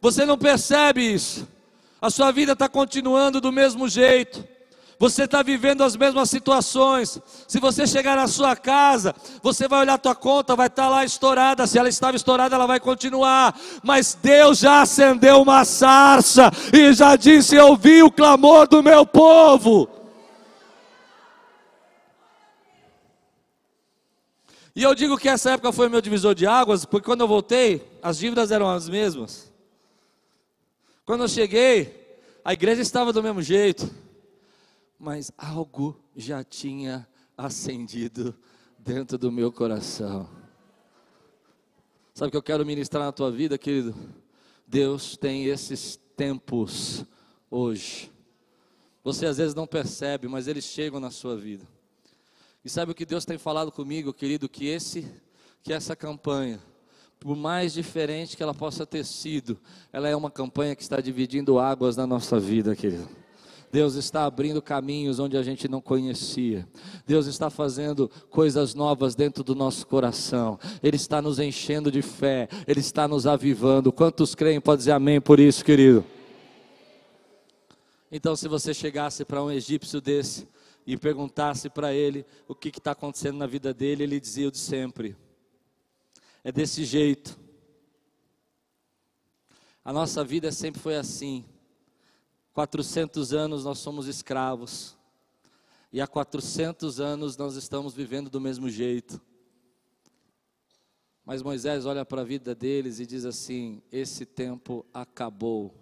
você 0.00 0.24
não 0.24 0.38
percebe 0.38 1.02
isso. 1.02 1.46
A 2.00 2.10
sua 2.10 2.32
vida 2.32 2.52
está 2.52 2.68
continuando 2.68 3.40
do 3.40 3.52
mesmo 3.52 3.88
jeito. 3.88 4.44
Você 4.98 5.24
está 5.24 5.42
vivendo 5.42 5.82
as 5.82 5.96
mesmas 5.96 6.30
situações. 6.30 7.20
Se 7.48 7.58
você 7.58 7.88
chegar 7.88 8.16
na 8.16 8.28
sua 8.28 8.54
casa, 8.54 9.14
você 9.42 9.66
vai 9.66 9.80
olhar 9.80 9.94
a 9.94 9.98
tua 9.98 10.14
conta, 10.14 10.54
vai 10.54 10.68
estar 10.68 10.84
tá 10.84 10.88
lá 10.88 11.04
estourada. 11.04 11.66
Se 11.66 11.76
ela 11.76 11.88
estava 11.88 12.16
estourada, 12.16 12.54
ela 12.54 12.66
vai 12.66 12.78
continuar. 12.78 13.52
Mas 13.82 14.16
Deus 14.22 14.60
já 14.60 14.82
acendeu 14.82 15.42
uma 15.42 15.64
sarça 15.64 16.52
e 16.72 16.92
já 16.92 17.16
disse: 17.16 17.56
Eu 17.56 17.74
vi 17.76 18.02
o 18.04 18.12
clamor 18.12 18.68
do 18.68 18.80
meu 18.80 19.04
povo. 19.04 19.88
E 24.74 24.82
eu 24.82 24.94
digo 24.94 25.18
que 25.18 25.28
essa 25.28 25.50
época 25.50 25.72
foi 25.72 25.88
meu 25.88 26.00
divisor 26.00 26.34
de 26.34 26.46
águas, 26.46 26.84
porque 26.84 27.04
quando 27.04 27.20
eu 27.20 27.28
voltei, 27.28 27.86
as 28.02 28.18
dívidas 28.18 28.50
eram 28.50 28.70
as 28.70 28.88
mesmas. 28.88 29.52
Quando 31.04 31.24
eu 31.24 31.28
cheguei, 31.28 32.18
a 32.44 32.52
igreja 32.52 32.80
estava 32.80 33.12
do 33.12 33.22
mesmo 33.22 33.42
jeito, 33.42 33.90
mas 34.98 35.30
algo 35.36 36.00
já 36.16 36.42
tinha 36.42 37.06
acendido 37.36 38.34
dentro 38.78 39.18
do 39.18 39.30
meu 39.30 39.52
coração. 39.52 40.28
Sabe 42.14 42.28
o 42.28 42.30
que 42.30 42.36
eu 42.36 42.42
quero 42.42 42.64
ministrar 42.64 43.04
na 43.04 43.12
tua 43.12 43.30
vida, 43.30 43.58
querido? 43.58 43.94
Deus 44.66 45.16
tem 45.16 45.46
esses 45.46 45.98
tempos 46.16 47.04
hoje. 47.50 48.10
Você 49.04 49.26
às 49.26 49.36
vezes 49.36 49.54
não 49.54 49.66
percebe, 49.66 50.28
mas 50.28 50.46
eles 50.46 50.64
chegam 50.64 51.00
na 51.00 51.10
sua 51.10 51.36
vida. 51.36 51.66
E 52.64 52.70
sabe 52.70 52.92
o 52.92 52.94
que 52.94 53.04
Deus 53.04 53.24
tem 53.24 53.38
falado 53.38 53.72
comigo, 53.72 54.12
querido? 54.12 54.48
Que 54.48 54.68
esse, 54.68 55.04
que 55.62 55.72
essa 55.72 55.96
campanha, 55.96 56.60
por 57.18 57.36
mais 57.36 57.72
diferente 57.72 58.36
que 58.36 58.42
ela 58.42 58.54
possa 58.54 58.86
ter 58.86 59.04
sido, 59.04 59.58
ela 59.92 60.08
é 60.08 60.14
uma 60.14 60.30
campanha 60.30 60.76
que 60.76 60.82
está 60.82 61.00
dividindo 61.00 61.58
águas 61.58 61.96
na 61.96 62.06
nossa 62.06 62.38
vida, 62.38 62.76
querido. 62.76 63.08
Deus 63.72 63.94
está 63.94 64.26
abrindo 64.26 64.60
caminhos 64.60 65.18
onde 65.18 65.34
a 65.34 65.42
gente 65.42 65.66
não 65.66 65.80
conhecia. 65.80 66.68
Deus 67.06 67.26
está 67.26 67.48
fazendo 67.48 68.10
coisas 68.28 68.74
novas 68.74 69.14
dentro 69.14 69.42
do 69.42 69.54
nosso 69.54 69.86
coração. 69.86 70.60
Ele 70.82 70.96
está 70.96 71.22
nos 71.22 71.38
enchendo 71.38 71.90
de 71.90 72.02
fé. 72.02 72.50
Ele 72.66 72.80
está 72.80 73.08
nos 73.08 73.26
avivando. 73.26 73.90
Quantos 73.90 74.34
creem? 74.34 74.60
Pode 74.60 74.80
dizer 74.80 74.92
amém 74.92 75.22
por 75.22 75.40
isso, 75.40 75.64
querido. 75.64 76.04
Então, 78.10 78.36
se 78.36 78.46
você 78.46 78.74
chegasse 78.74 79.24
para 79.24 79.42
um 79.42 79.50
egípcio 79.50 80.02
desse, 80.02 80.46
e 80.86 80.96
perguntasse 80.96 81.70
para 81.70 81.92
ele 81.92 82.26
o 82.48 82.54
que 82.54 82.68
está 82.68 82.92
acontecendo 82.92 83.38
na 83.38 83.46
vida 83.46 83.72
dele, 83.72 84.02
ele 84.02 84.20
dizia 84.20 84.48
o 84.48 84.50
de 84.50 84.58
sempre: 84.58 85.16
é 86.42 86.50
desse 86.50 86.84
jeito. 86.84 87.38
A 89.84 89.92
nossa 89.92 90.24
vida 90.24 90.50
sempre 90.52 90.80
foi 90.80 90.96
assim. 90.96 91.44
400 92.52 93.32
anos 93.32 93.64
nós 93.64 93.78
somos 93.78 94.06
escravos. 94.06 94.96
E 95.92 96.00
há 96.00 96.06
400 96.06 97.00
anos 97.00 97.36
nós 97.36 97.56
estamos 97.56 97.94
vivendo 97.94 98.30
do 98.30 98.40
mesmo 98.40 98.70
jeito. 98.70 99.20
Mas 101.24 101.42
Moisés 101.42 101.86
olha 101.86 102.04
para 102.04 102.22
a 102.22 102.24
vida 102.24 102.54
deles 102.54 102.98
e 102.98 103.06
diz 103.06 103.24
assim: 103.24 103.82
Esse 103.90 104.26
tempo 104.26 104.84
acabou. 104.92 105.72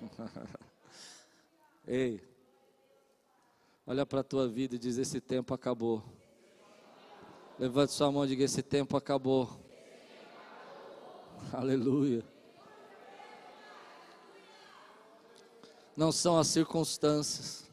Ei, 1.86 2.22
Olha 3.86 4.06
para 4.06 4.20
a 4.20 4.24
tua 4.24 4.48
vida 4.48 4.76
e 4.76 4.78
diz: 4.78 4.96
Esse 4.96 5.20
tempo 5.20 5.52
acabou. 5.52 6.02
Levante 7.58 7.92
sua 7.92 8.10
mão 8.10 8.24
e 8.24 8.28
diga: 8.28 8.42
Esse 8.42 8.62
tempo 8.62 8.96
acabou. 8.96 9.60
Aleluia. 11.52 12.24
Não 15.94 16.10
são 16.10 16.38
as 16.38 16.48
circunstâncias 16.48 17.70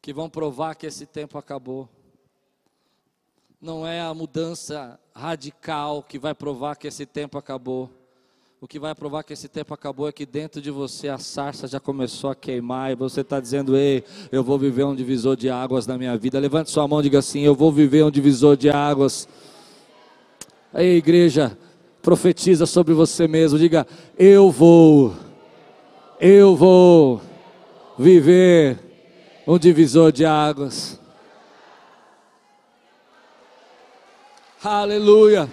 que 0.00 0.12
vão 0.12 0.30
provar 0.30 0.76
que 0.76 0.86
esse 0.86 1.04
tempo 1.04 1.36
acabou. 1.36 1.88
Não 3.60 3.84
é 3.84 4.00
a 4.00 4.14
mudança 4.14 5.00
radical 5.12 6.00
que 6.00 6.16
vai 6.16 6.32
provar 6.32 6.76
que 6.76 6.86
esse 6.86 7.04
tempo 7.04 7.36
acabou. 7.36 7.90
O 8.60 8.66
que 8.66 8.80
vai 8.80 8.92
provar 8.92 9.22
que 9.22 9.32
esse 9.32 9.46
tempo 9.46 9.72
acabou 9.72 10.08
é 10.08 10.12
que 10.12 10.26
dentro 10.26 10.60
de 10.60 10.68
você 10.68 11.08
a 11.08 11.16
sarça 11.16 11.68
já 11.68 11.78
começou 11.78 12.28
a 12.28 12.34
queimar 12.34 12.90
e 12.90 12.96
você 12.96 13.20
está 13.20 13.38
dizendo: 13.38 13.76
Ei, 13.76 14.02
eu 14.32 14.42
vou 14.42 14.58
viver 14.58 14.82
um 14.82 14.96
divisor 14.96 15.36
de 15.36 15.48
águas 15.48 15.86
na 15.86 15.96
minha 15.96 16.16
vida. 16.16 16.40
Levante 16.40 16.68
sua 16.68 16.88
mão 16.88 16.98
e 16.98 17.04
diga 17.04 17.20
assim: 17.20 17.42
Eu 17.42 17.54
vou 17.54 17.70
viver 17.70 18.02
um 18.02 18.10
divisor 18.10 18.56
de 18.56 18.68
águas. 18.68 19.28
Ei, 20.74 20.96
igreja, 20.96 21.56
profetiza 22.02 22.66
sobre 22.66 22.92
você 22.94 23.28
mesmo. 23.28 23.60
Diga: 23.60 23.86
Eu 24.18 24.50
vou, 24.50 25.14
eu 26.20 26.56
vou 26.56 27.22
viver 27.96 28.76
um 29.46 29.56
divisor 29.56 30.10
de 30.10 30.24
águas. 30.24 30.98
Aleluia. 34.64 35.48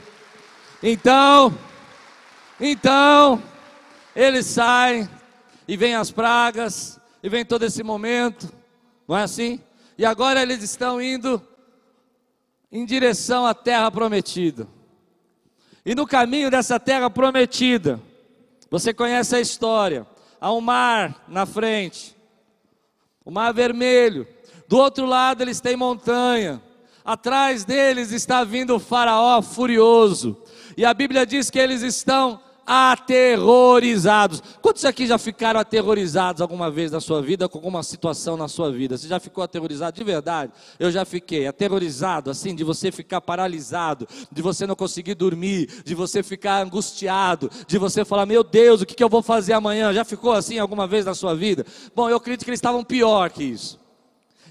Então. 0.81 1.53
Então, 2.59 3.43
eles 4.15 4.45
saem 4.45 5.09
e 5.67 5.75
vem 5.75 5.95
as 5.95 6.11
pragas, 6.11 6.99
e 7.21 7.27
vem 7.27 7.43
todo 7.43 7.63
esse 7.63 7.83
momento, 7.83 8.51
não 9.07 9.17
é 9.17 9.23
assim? 9.23 9.59
E 9.97 10.05
agora 10.05 10.41
eles 10.41 10.61
estão 10.61 11.01
indo 11.01 11.41
em 12.71 12.85
direção 12.85 13.45
à 13.45 13.53
terra 13.53 13.91
prometida. 13.91 14.67
E 15.85 15.93
no 15.95 16.05
caminho 16.05 16.49
dessa 16.49 16.79
terra 16.79 17.09
prometida, 17.09 17.99
você 18.69 18.93
conhece 18.93 19.35
a 19.35 19.39
história: 19.41 20.05
há 20.39 20.51
um 20.51 20.61
mar 20.61 21.25
na 21.27 21.45
frente, 21.45 22.15
o 23.23 23.31
mar 23.31 23.53
vermelho, 23.53 24.27
do 24.67 24.77
outro 24.77 25.05
lado 25.05 25.41
eles 25.41 25.59
têm 25.59 25.75
montanha, 25.75 26.61
atrás 27.03 27.65
deles 27.65 28.11
está 28.11 28.43
vindo 28.43 28.75
o 28.75 28.79
Faraó 28.79 29.41
furioso, 29.41 30.41
e 30.77 30.85
a 30.85 30.93
Bíblia 30.93 31.25
diz 31.25 31.49
que 31.49 31.59
eles 31.59 31.81
estão 31.81 32.44
aterrorizados. 32.65 34.41
Quantos 34.61 34.83
aqui 34.85 35.05
já 35.05 35.17
ficaram 35.17 35.59
aterrorizados 35.59 36.41
alguma 36.41 36.71
vez 36.71 36.91
na 36.91 36.99
sua 36.99 37.21
vida, 37.21 37.47
com 37.47 37.57
alguma 37.57 37.83
situação 37.83 38.35
na 38.35 38.47
sua 38.47 38.71
vida? 38.71 38.97
Você 38.97 39.07
já 39.07 39.19
ficou 39.19 39.43
aterrorizado 39.43 39.95
de 39.95 40.03
verdade? 40.03 40.51
Eu 40.79 40.91
já 40.91 41.05
fiquei 41.05 41.47
aterrorizado, 41.47 42.31
assim, 42.31 42.55
de 42.55 42.63
você 42.63 42.91
ficar 42.91 43.21
paralisado, 43.21 44.07
de 44.31 44.41
você 44.41 44.65
não 44.65 44.75
conseguir 44.75 45.13
dormir, 45.13 45.83
de 45.83 45.93
você 45.93 46.23
ficar 46.23 46.63
angustiado, 46.63 47.49
de 47.67 47.77
você 47.77 48.03
falar: 48.03 48.25
Meu 48.25 48.43
Deus, 48.43 48.81
o 48.81 48.85
que, 48.85 49.03
eu 49.03 49.09
vou 49.09 49.21
fazer 49.21 49.53
amanhã? 49.53 49.93
Já 49.93 50.03
ficou 50.03 50.31
assim 50.33 50.57
alguma 50.57 50.87
vez 50.87 51.05
na 51.05 51.13
sua 51.13 51.35
vida? 51.35 51.65
Bom, 51.95 52.09
eu 52.09 52.17
acredito 52.17 52.43
que 52.43 52.49
eles 52.49 52.57
estavam 52.57 52.83
pior 52.83 53.29
que 53.29 53.43
isso. 53.43 53.85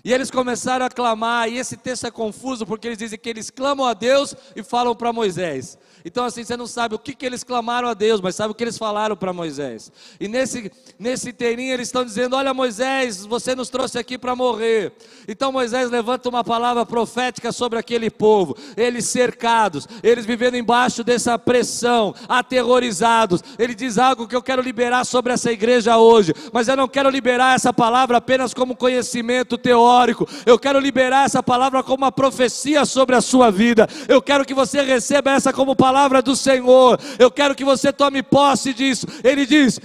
E 0.05 0.13
eles 0.13 0.31
começaram 0.31 0.85
a 0.85 0.91
clamar, 0.91 1.49
e 1.49 1.57
esse 1.57 1.79
texto 1.79 2.07
é 2.07 2.11
confuso 2.11 2.67
porque 2.67 2.89
eles 2.89 2.99
dizem 2.99 3.19
que 3.19 3.29
eles 3.29 3.49
clamam 3.49 3.87
a 3.87 3.95
Deus 3.95 4.37
e 4.55 4.63
falam 4.63 4.95
para 4.95 5.11
Moisés. 5.15 5.79
Então, 6.07 6.27
assim, 6.27 6.45
você 6.45 6.55
não 6.55 6.67
sabe 6.67 6.95
o 6.95 6.99
que, 6.99 7.15
que 7.15 7.25
eles 7.25 7.43
clamaram 7.43 7.89
a 7.89 7.95
Deus, 7.95 8.21
mas 8.21 8.37
sabe 8.37 8.53
o 8.53 8.55
que 8.55 8.63
eles 8.63 8.77
falaram 8.77 9.17
para 9.17 9.33
Moisés. 9.33 9.91
E 10.21 10.29
nesse, 10.29 10.71
nesse 10.99 11.31
inteirinho 11.31 11.73
eles 11.73 11.89
estão 11.89 12.05
dizendo: 12.05 12.37
Olha, 12.37 12.53
Moisés, 12.53 13.25
você 13.25 13.55
nos 13.55 13.71
trouxe 13.71 13.99
aqui 13.99 14.19
para 14.19 14.37
morrer. 14.37 14.93
Então 15.27 15.51
Moisés 15.51 15.91
levanta 15.91 16.29
uma 16.29 16.45
palavra 16.45 16.85
profética 16.85 17.51
sobre 17.53 17.79
aquele 17.79 18.11
povo, 18.11 18.55
eles 18.77 19.07
cercados, 19.07 19.89
eles 20.03 20.27
vivendo 20.27 20.59
embaixo 20.59 21.03
dessa 21.03 21.39
pressão, 21.39 22.15
aterrorizados. 22.29 23.43
Ele 23.59 23.75
diz 23.75 23.97
algo 23.97 24.29
que 24.29 24.37
eu 24.37 24.43
quero 24.43 24.61
liberar 24.61 25.07
sobre 25.07 25.33
essa 25.33 25.51
igreja 25.51 25.97
hoje, 25.97 26.35
mas 26.53 26.69
eu 26.69 26.77
não 26.77 26.87
quero 26.87 27.09
liberar 27.09 27.55
essa 27.55 27.73
palavra 27.73 28.19
apenas 28.19 28.53
como 28.53 28.77
conhecimento 28.77 29.57
teórico, 29.57 30.29
eu 30.45 30.59
quero 30.59 30.79
liberar 30.79 31.25
essa 31.25 31.43
palavra 31.43 31.83
como 31.83 32.05
uma 32.05 32.13
profecia 32.13 32.85
sobre 32.85 33.17
a 33.17 33.23
sua 33.23 33.51
vida. 33.51 33.89
Eu 34.07 34.21
quero 34.21 34.45
que 34.45 34.53
você 34.53 34.83
receba 34.83 35.31
essa 35.31 35.51
como 35.51 35.75
palavra 35.75 35.94
palavra 35.95 36.21
do 36.21 36.35
Senhor. 36.35 36.99
Eu 37.21 37.31
quero 37.31 37.55
que 37.55 37.65
você 37.65 37.93
tome 37.93 38.21
posse 38.21 38.75
disso. 38.75 39.07
Ele 39.23 39.47
diz: 39.47 39.79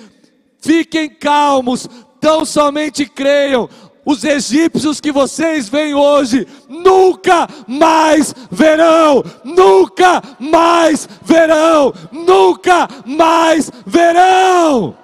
fiquem 0.59 1.07
calmos, 1.07 1.87
tão 2.19 2.43
somente 2.43 3.05
creiam. 3.05 3.69
os 4.03 4.23
egípcios 4.23 4.99
que 4.99 5.11
vocês 5.11 5.69
veem 5.69 5.93
hoje 5.93 6.47
nunca 6.67 7.47
mais 7.67 8.33
verão, 8.49 9.23
nunca 9.43 10.19
mais 10.39 11.07
verão, 11.21 11.93
nunca 12.11 12.87
mais 13.05 13.69
verão. 13.85 14.97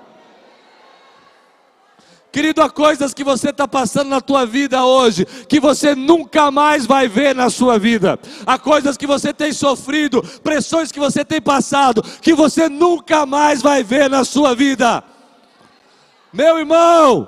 Querido, 2.35 2.61
há 2.61 2.69
coisas 2.69 3.13
que 3.13 3.23
você 3.23 3.51
está 3.51 3.65
passando 3.65 4.09
na 4.09 4.19
tua 4.19 4.45
vida 4.45 4.85
hoje, 4.85 5.23
que 5.47 5.57
você 5.57 5.95
nunca 5.95 6.51
mais 6.51 6.85
vai 6.85 7.07
ver 7.07 7.33
na 7.33 7.49
sua 7.49 7.79
vida. 7.79 8.19
Há 8.45 8.59
coisas 8.59 8.97
que 8.97 9.07
você 9.07 9.33
tem 9.33 9.53
sofrido, 9.53 10.21
pressões 10.43 10.91
que 10.91 10.99
você 10.99 11.23
tem 11.23 11.41
passado, 11.41 12.03
que 12.03 12.33
você 12.33 12.67
nunca 12.67 13.25
mais 13.25 13.61
vai 13.61 13.85
ver 13.85 14.09
na 14.09 14.25
sua 14.25 14.53
vida. 14.53 15.01
Meu 16.33 16.59
irmão, 16.59 17.25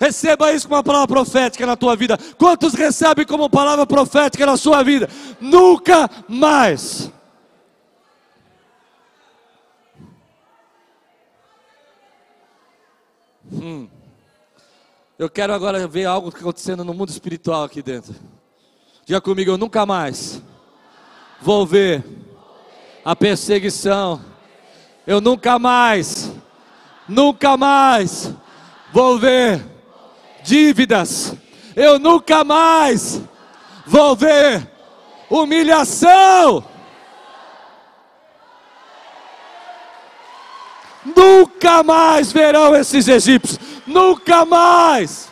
receba 0.00 0.50
isso 0.54 0.66
como 0.66 0.76
uma 0.76 0.84
palavra 0.84 1.08
profética 1.08 1.66
na 1.66 1.76
tua 1.76 1.94
vida. 1.94 2.18
Quantos 2.38 2.72
recebem 2.72 3.26
como 3.26 3.50
palavra 3.50 3.84
profética 3.84 4.46
na 4.46 4.56
sua 4.56 4.82
vida? 4.82 5.06
Nunca 5.38 6.08
mais. 6.26 7.12
Hum. 13.52 13.99
Eu 15.20 15.28
quero 15.28 15.52
agora 15.52 15.86
ver 15.86 16.06
algo 16.06 16.30
acontecendo 16.30 16.82
no 16.82 16.94
mundo 16.94 17.10
espiritual 17.10 17.64
aqui 17.64 17.82
dentro. 17.82 18.14
Diga 19.04 19.20
comigo, 19.20 19.50
eu 19.50 19.58
nunca 19.58 19.84
mais 19.84 20.40
vou 21.42 21.66
ver 21.66 22.02
a 23.04 23.14
perseguição. 23.14 24.24
Eu 25.06 25.20
nunca 25.20 25.58
mais, 25.58 26.32
nunca 27.06 27.54
mais 27.58 28.32
vou 28.94 29.18
ver 29.18 29.62
dívidas. 30.42 31.34
Eu 31.76 31.98
nunca 31.98 32.42
mais 32.42 33.20
vou 33.86 34.16
ver 34.16 34.66
humilhação. 35.28 36.64
Nunca 41.04 41.82
mais 41.82 42.32
verão 42.32 42.74
esses 42.74 43.06
egípcios. 43.06 43.69
Nunca 43.90 44.44
mais. 44.44 45.28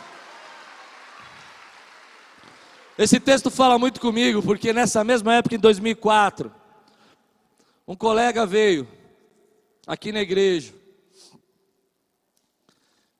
Esse 2.97 3.17
texto 3.17 3.49
fala 3.49 3.79
muito 3.79 4.01
comigo, 4.01 4.43
porque 4.43 4.73
nessa 4.73 5.01
mesma 5.01 5.35
época, 5.35 5.55
em 5.55 5.59
2004, 5.59 6.51
um 7.87 7.95
colega 7.95 8.45
veio 8.45 8.85
aqui 9.87 10.11
na 10.11 10.19
igreja 10.19 10.73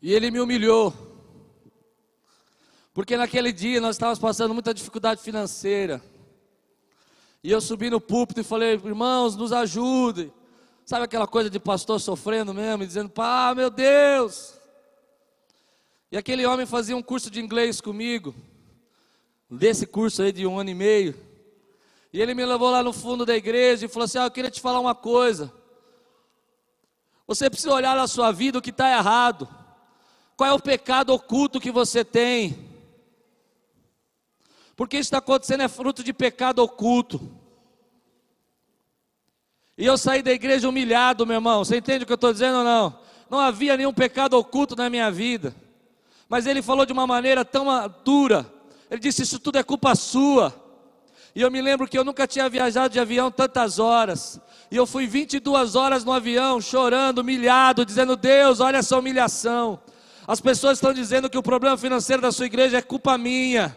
e 0.01 0.13
ele 0.13 0.29
me 0.29 0.41
humilhou, 0.41 0.93
porque 2.93 3.15
naquele 3.15 3.53
dia 3.53 3.79
nós 3.79 3.95
estávamos 3.95 4.19
passando 4.19 4.53
muita 4.53 4.73
dificuldade 4.73 5.21
financeira. 5.21 6.03
E 7.41 7.49
eu 7.49 7.61
subi 7.61 7.89
no 7.89 8.01
púlpito 8.01 8.41
e 8.41 8.43
falei, 8.43 8.73
irmãos, 8.73 9.37
nos 9.37 9.53
ajudem. 9.53 10.33
Sabe 10.85 11.05
aquela 11.05 11.25
coisa 11.25 11.49
de 11.49 11.59
pastor 11.61 12.01
sofrendo 12.01 12.53
mesmo, 12.53 12.85
dizendo, 12.85 13.09
pá, 13.09 13.53
meu 13.55 13.69
Deus. 13.69 14.58
E 16.11 16.17
aquele 16.17 16.45
homem 16.45 16.65
fazia 16.65 16.97
um 16.97 17.03
curso 17.03 17.29
de 17.29 17.39
inglês 17.39 17.79
comigo, 17.79 18.33
desse 19.49 19.85
curso 19.85 20.23
aí 20.23 20.31
de 20.31 20.47
um 20.47 20.57
ano 20.57 20.71
e 20.71 20.73
meio. 20.73 21.15
E 22.11 22.19
ele 22.19 22.33
me 22.33 22.43
levou 22.43 22.71
lá 22.71 22.81
no 22.81 22.91
fundo 22.91 23.25
da 23.25 23.35
igreja 23.35 23.85
e 23.85 23.89
falou 23.89 24.05
assim: 24.05 24.17
ah, 24.17 24.25
Eu 24.25 24.31
queria 24.31 24.49
te 24.49 24.59
falar 24.59 24.79
uma 24.79 24.95
coisa. 24.95 25.53
Você 27.27 27.47
precisa 27.47 27.71
olhar 27.71 27.95
na 27.95 28.07
sua 28.07 28.31
vida 28.31 28.57
o 28.57 28.61
que 28.61 28.71
está 28.71 28.89
errado. 28.89 29.47
Qual 30.35 30.49
é 30.49 30.53
o 30.53 30.59
pecado 30.59 31.13
oculto 31.13 31.59
que 31.59 31.71
você 31.71 32.03
tem? 32.03 32.67
Porque 34.75 34.95
isso 34.95 35.07
está 35.07 35.19
acontecendo 35.19 35.61
é 35.61 35.67
fruto 35.67 36.03
de 36.03 36.11
pecado 36.11 36.59
oculto. 36.59 37.21
E 39.77 39.85
eu 39.85 39.97
saí 39.97 40.23
da 40.23 40.31
igreja 40.31 40.67
humilhado, 40.67 41.25
meu 41.25 41.35
irmão. 41.35 41.63
Você 41.63 41.77
entende 41.77 42.03
o 42.03 42.07
que 42.07 42.13
eu 42.13 42.15
estou 42.15 42.33
dizendo 42.33 42.59
ou 42.59 42.63
não? 42.63 42.99
Não 43.29 43.39
havia 43.39 43.77
nenhum 43.77 43.93
pecado 43.93 44.33
oculto 44.33 44.75
na 44.75 44.89
minha 44.89 45.11
vida. 45.11 45.53
Mas 46.29 46.45
ele 46.45 46.61
falou 46.61 46.85
de 46.85 46.93
uma 46.93 47.07
maneira 47.07 47.43
tão 47.43 47.65
dura. 48.05 48.45
Ele 48.89 49.01
disse: 49.01 49.23
Isso 49.23 49.39
tudo 49.39 49.57
é 49.57 49.63
culpa 49.63 49.95
sua. 49.95 50.53
E 51.35 51.41
eu 51.41 51.49
me 51.49 51.61
lembro 51.61 51.87
que 51.87 51.97
eu 51.97 52.05
nunca 52.05 52.27
tinha 52.27 52.47
viajado 52.47 52.93
de 52.93 52.99
avião 52.99 53.31
tantas 53.31 53.79
horas. 53.79 54.39
E 54.71 54.75
eu 54.75 54.85
fui 54.85 55.07
22 55.07 55.75
horas 55.75 56.03
no 56.03 56.11
avião, 56.11 56.61
chorando, 56.61 57.19
humilhado, 57.19 57.83
dizendo: 57.83 58.15
Deus, 58.15 58.59
olha 58.59 58.77
essa 58.77 58.97
humilhação. 58.97 59.79
As 60.27 60.39
pessoas 60.39 60.77
estão 60.77 60.93
dizendo 60.93 61.27
que 61.27 61.37
o 61.37 61.43
problema 61.43 61.75
financeiro 61.75 62.21
da 62.21 62.31
sua 62.31 62.45
igreja 62.45 62.77
é 62.77 62.81
culpa 62.81 63.17
minha. 63.17 63.75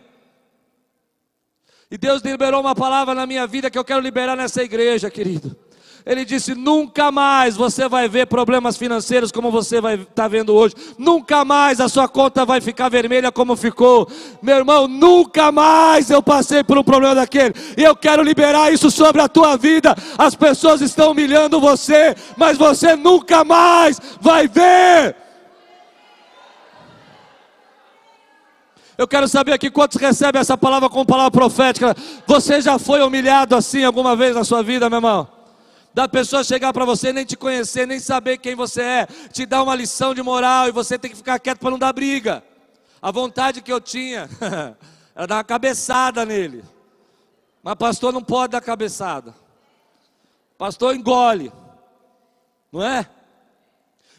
E 1.90 1.96
Deus 1.96 2.20
liberou 2.22 2.60
uma 2.60 2.74
palavra 2.74 3.14
na 3.14 3.26
minha 3.26 3.46
vida 3.46 3.70
que 3.70 3.78
eu 3.78 3.84
quero 3.84 4.00
liberar 4.00 4.36
nessa 4.36 4.62
igreja, 4.62 5.10
querido. 5.10 5.56
Ele 6.04 6.24
disse: 6.24 6.54
nunca 6.54 7.12
mais 7.12 7.56
você 7.56 7.88
vai 7.88 8.08
ver 8.08 8.26
problemas 8.26 8.76
financeiros 8.76 9.30
como 9.30 9.50
você 9.50 9.80
vai 9.80 9.94
estar 9.94 10.06
tá 10.14 10.28
vendo 10.28 10.54
hoje. 10.54 10.74
Nunca 10.98 11.44
mais 11.44 11.80
a 11.80 11.88
sua 11.88 12.08
conta 12.08 12.44
vai 12.44 12.60
ficar 12.60 12.88
vermelha 12.88 13.30
como 13.30 13.56
ficou. 13.56 14.08
Meu 14.42 14.56
irmão, 14.56 14.88
nunca 14.88 15.52
mais 15.52 16.10
eu 16.10 16.22
passei 16.22 16.64
por 16.64 16.76
um 16.76 16.84
problema 16.84 17.14
daquele. 17.14 17.54
E 17.76 17.82
eu 17.82 17.94
quero 17.94 18.22
liberar 18.22 18.72
isso 18.72 18.90
sobre 18.90 19.22
a 19.22 19.28
tua 19.28 19.56
vida. 19.56 19.94
As 20.18 20.34
pessoas 20.34 20.80
estão 20.80 21.12
humilhando 21.12 21.60
você, 21.60 22.16
mas 22.36 22.58
você 22.58 22.96
nunca 22.96 23.44
mais 23.44 24.00
vai 24.20 24.48
ver. 24.48 25.16
Eu 28.98 29.08
quero 29.08 29.26
saber 29.26 29.52
aqui 29.52 29.70
quantos 29.70 30.00
recebem 30.00 30.40
essa 30.40 30.56
palavra 30.56 30.88
como 30.88 31.06
palavra 31.06 31.30
profética. 31.30 31.96
Você 32.26 32.60
já 32.60 32.78
foi 32.78 33.00
humilhado 33.02 33.56
assim 33.56 33.84
alguma 33.84 34.14
vez 34.14 34.34
na 34.34 34.44
sua 34.44 34.62
vida, 34.62 34.90
meu 34.90 34.98
irmão? 34.98 35.41
Da 35.94 36.08
pessoa 36.08 36.42
chegar 36.42 36.72
para 36.72 36.84
você, 36.84 37.12
nem 37.12 37.24
te 37.24 37.36
conhecer, 37.36 37.86
nem 37.86 38.00
saber 38.00 38.38
quem 38.38 38.54
você 38.54 38.82
é, 38.82 39.06
te 39.32 39.44
dar 39.44 39.62
uma 39.62 39.74
lição 39.74 40.14
de 40.14 40.22
moral 40.22 40.68
e 40.68 40.72
você 40.72 40.98
tem 40.98 41.10
que 41.10 41.16
ficar 41.16 41.38
quieto 41.38 41.58
para 41.58 41.70
não 41.70 41.78
dar 41.78 41.92
briga. 41.92 42.42
A 43.00 43.10
vontade 43.10 43.60
que 43.60 43.72
eu 43.72 43.80
tinha 43.80 44.28
era 45.14 45.26
dar 45.26 45.36
uma 45.36 45.44
cabeçada 45.44 46.24
nele. 46.24 46.64
Mas 47.62 47.74
pastor 47.74 48.12
não 48.12 48.22
pode 48.22 48.52
dar 48.52 48.60
cabeçada. 48.60 49.34
Pastor 50.56 50.94
engole. 50.94 51.52
Não 52.70 52.82
é? 52.82 53.06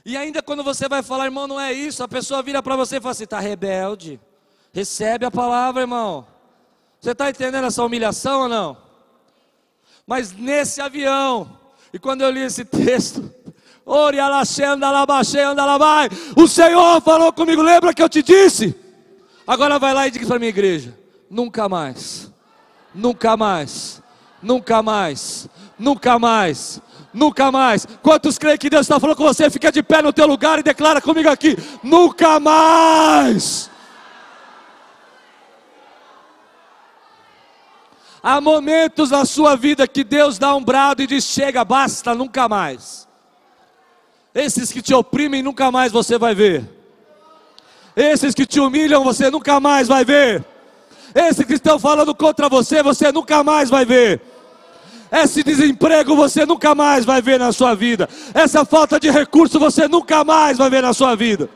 E 0.06 0.18
ainda 0.18 0.42
quando 0.42 0.64
você 0.64 0.88
vai 0.88 1.02
falar, 1.02 1.26
irmão, 1.26 1.48
não 1.48 1.60
é 1.60 1.72
isso, 1.72 2.04
a 2.04 2.08
pessoa 2.08 2.44
vira 2.44 2.62
para 2.62 2.76
você 2.76 2.98
e 2.98 3.02
fala 3.02 3.12
assim: 3.12 3.24
está 3.24 3.40
rebelde. 3.40 4.20
Recebe 4.74 5.26
a 5.26 5.32
palavra, 5.32 5.82
irmão. 5.82 6.28
Você 7.00 7.12
está 7.12 7.30
entendendo 7.30 7.66
essa 7.66 7.84
humilhação 7.84 8.44
ou 8.44 8.50
não? 8.50 8.78
Mas 10.06 10.34
nesse 10.34 10.82
avião, 10.82 11.58
e 11.94 12.00
quando 12.00 12.22
eu 12.22 12.32
li 12.32 12.42
esse 12.42 12.66
texto, 12.66 13.32
o 16.36 16.48
Senhor 16.48 17.00
falou 17.02 17.32
comigo, 17.32 17.62
lembra 17.62 17.94
que 17.94 18.02
eu 18.02 18.10
te 18.10 18.24
disse? 18.24 18.76
Agora 19.46 19.78
vai 19.78 19.94
lá 19.94 20.08
e 20.08 20.12
diga 20.12 20.26
para 20.26 20.40
minha 20.40 20.50
igreja: 20.50 20.98
nunca 21.30 21.70
mais, 21.70 22.32
nunca 22.96 23.38
mais, 23.38 24.02
nunca 24.42 24.82
mais, 24.82 25.48
nunca 25.78 26.18
mais, 26.18 26.82
nunca 27.14 27.52
mais. 27.52 27.86
Quantos 28.02 28.40
creem 28.40 28.58
que 28.58 28.70
Deus 28.70 28.86
está 28.86 29.00
falando 29.00 29.18
com 29.18 29.26
você? 29.26 29.50
Fica 29.50 29.72
de 29.72 29.84
pé 29.84 30.02
no 30.02 30.12
teu 30.12 30.26
lugar 30.26 30.58
e 30.58 30.64
declara 30.64 31.00
comigo 31.00 31.30
aqui: 31.30 31.56
nunca 31.84 32.40
mais. 32.40 33.70
Há 38.26 38.40
momentos 38.40 39.12
na 39.12 39.26
sua 39.26 39.58
vida 39.58 39.86
que 39.86 40.02
Deus 40.02 40.38
dá 40.38 40.56
um 40.56 40.64
brado 40.64 41.02
e 41.02 41.08
diz: 41.08 41.26
chega, 41.26 41.66
basta, 41.66 42.16
nunca 42.16 42.48
mais. 42.48 43.06
Esses 44.34 44.72
que 44.72 44.82
te 44.82 44.94
oprimem, 44.94 45.44
nunca 45.44 45.70
mais 45.70 45.92
você 45.92 46.18
vai 46.18 46.34
ver. 46.34 46.64
Esses 47.94 48.34
que 48.34 48.46
te 48.46 48.62
humilham, 48.62 49.04
você 49.04 49.30
nunca 49.30 49.60
mais 49.60 49.90
vai 49.90 50.06
ver. 50.06 50.44
Esses 51.14 51.46
que 51.46 51.56
estão 51.56 51.78
falando 51.78 52.16
contra 52.16 52.48
você, 52.48 52.82
você 52.82 53.12
nunca 53.12 53.44
mais 53.44 53.70
vai 53.70 53.84
ver. 53.84 54.22
Esse 55.12 55.44
desemprego 55.44 56.16
você 56.16 56.46
nunca 56.46 56.74
mais 56.74 57.06
vai 57.06 57.22
ver 57.22 57.38
na 57.38 57.52
sua 57.52 57.76
vida. 57.76 58.08
Essa 58.34 58.64
falta 58.64 59.00
de 59.00 59.12
recurso 59.12 59.60
você 59.60 59.86
nunca 59.88 60.24
mais 60.24 60.58
vai 60.58 60.70
ver 60.70 60.82
na 60.82 60.94
sua 60.94 61.14
vida. 61.14 61.50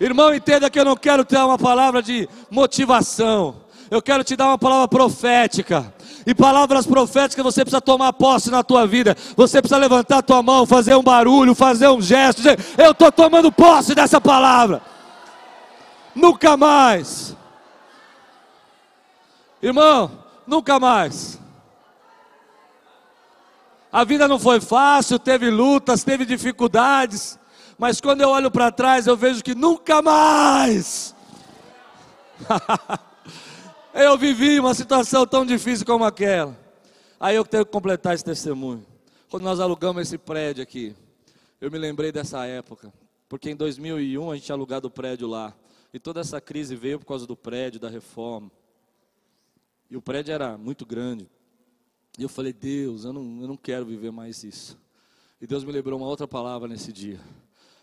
Irmão, 0.00 0.32
entenda 0.32 0.70
que 0.70 0.78
eu 0.78 0.84
não 0.84 0.96
quero 0.96 1.24
te 1.24 1.34
dar 1.34 1.46
uma 1.46 1.58
palavra 1.58 2.02
de 2.02 2.28
motivação. 2.50 3.56
Eu 3.90 4.00
quero 4.00 4.22
te 4.22 4.36
dar 4.36 4.46
uma 4.46 4.58
palavra 4.58 4.86
profética. 4.86 5.92
E 6.26 6.34
palavras 6.34 6.86
proféticas 6.86 7.42
você 7.42 7.62
precisa 7.62 7.80
tomar 7.80 8.12
posse 8.12 8.50
na 8.50 8.62
tua 8.62 8.86
vida. 8.86 9.16
Você 9.34 9.60
precisa 9.60 9.78
levantar 9.80 10.18
a 10.18 10.22
tua 10.22 10.42
mão, 10.42 10.66
fazer 10.66 10.94
um 10.94 11.02
barulho, 11.02 11.54
fazer 11.54 11.88
um 11.88 12.00
gesto, 12.00 12.38
dizer: 12.38 12.58
Eu 12.76 12.92
estou 12.92 13.10
tomando 13.10 13.50
posse 13.50 13.94
dessa 13.94 14.20
palavra. 14.20 14.82
Nunca 16.14 16.56
mais. 16.56 17.34
Irmão, 19.62 20.10
nunca 20.46 20.78
mais. 20.78 21.40
A 23.90 24.04
vida 24.04 24.28
não 24.28 24.38
foi 24.38 24.60
fácil, 24.60 25.18
teve 25.18 25.50
lutas, 25.50 26.04
teve 26.04 26.26
dificuldades. 26.26 27.37
Mas 27.78 28.00
quando 28.00 28.20
eu 28.20 28.28
olho 28.28 28.50
para 28.50 28.72
trás 28.72 29.06
eu 29.06 29.16
vejo 29.16 29.42
que 29.42 29.54
nunca 29.54 30.02
mais. 30.02 31.14
eu 33.94 34.18
vivi 34.18 34.58
uma 34.58 34.74
situação 34.74 35.26
tão 35.26 35.46
difícil 35.46 35.86
como 35.86 36.04
aquela. 36.04 36.58
Aí 37.20 37.36
eu 37.36 37.44
tenho 37.44 37.64
que 37.64 37.72
completar 37.72 38.14
esse 38.14 38.24
testemunho. 38.24 38.84
Quando 39.30 39.44
nós 39.44 39.60
alugamos 39.60 40.02
esse 40.02 40.18
prédio 40.18 40.62
aqui, 40.62 40.94
eu 41.60 41.70
me 41.70 41.78
lembrei 41.78 42.10
dessa 42.10 42.44
época, 42.46 42.92
porque 43.28 43.50
em 43.50 43.56
2001 43.56 44.30
a 44.30 44.34
gente 44.34 44.44
tinha 44.44 44.54
alugado 44.54 44.88
o 44.88 44.90
prédio 44.90 45.28
lá. 45.28 45.54
E 45.92 45.98
toda 45.98 46.20
essa 46.20 46.40
crise 46.40 46.76
veio 46.76 46.98
por 46.98 47.06
causa 47.06 47.26
do 47.26 47.36
prédio, 47.36 47.80
da 47.80 47.88
reforma. 47.88 48.50
E 49.90 49.96
o 49.96 50.02
prédio 50.02 50.32
era 50.32 50.58
muito 50.58 50.84
grande. 50.84 51.28
E 52.18 52.22
eu 52.22 52.28
falei, 52.28 52.52
Deus, 52.52 53.04
eu 53.04 53.12
não, 53.12 53.40
eu 53.40 53.48
não 53.48 53.56
quero 53.56 53.86
viver 53.86 54.10
mais 54.10 54.42
isso. 54.44 54.78
E 55.40 55.46
Deus 55.46 55.64
me 55.64 55.72
lembrou 55.72 55.98
uma 55.98 56.08
outra 56.08 56.26
palavra 56.26 56.68
nesse 56.68 56.92
dia. 56.92 57.20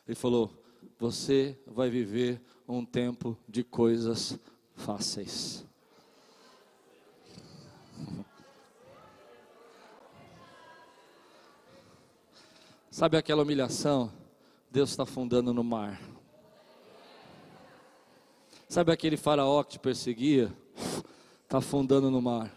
Ele 0.07 0.15
falou: 0.15 0.51
Você 0.99 1.57
vai 1.65 1.89
viver 1.89 2.41
um 2.67 2.85
tempo 2.85 3.37
de 3.47 3.63
coisas 3.63 4.39
fáceis. 4.75 5.65
Sabe 12.89 13.17
aquela 13.17 13.43
humilhação? 13.43 14.11
Deus 14.71 14.91
está 14.91 15.05
fundando 15.05 15.53
no 15.53 15.63
mar. 15.63 16.01
Sabe 18.69 18.91
aquele 18.91 19.17
faraó 19.17 19.63
que 19.63 19.73
te 19.73 19.79
perseguia? 19.79 20.55
Está 21.43 21.57
afundando 21.57 22.09
no 22.09 22.21
mar. 22.21 22.53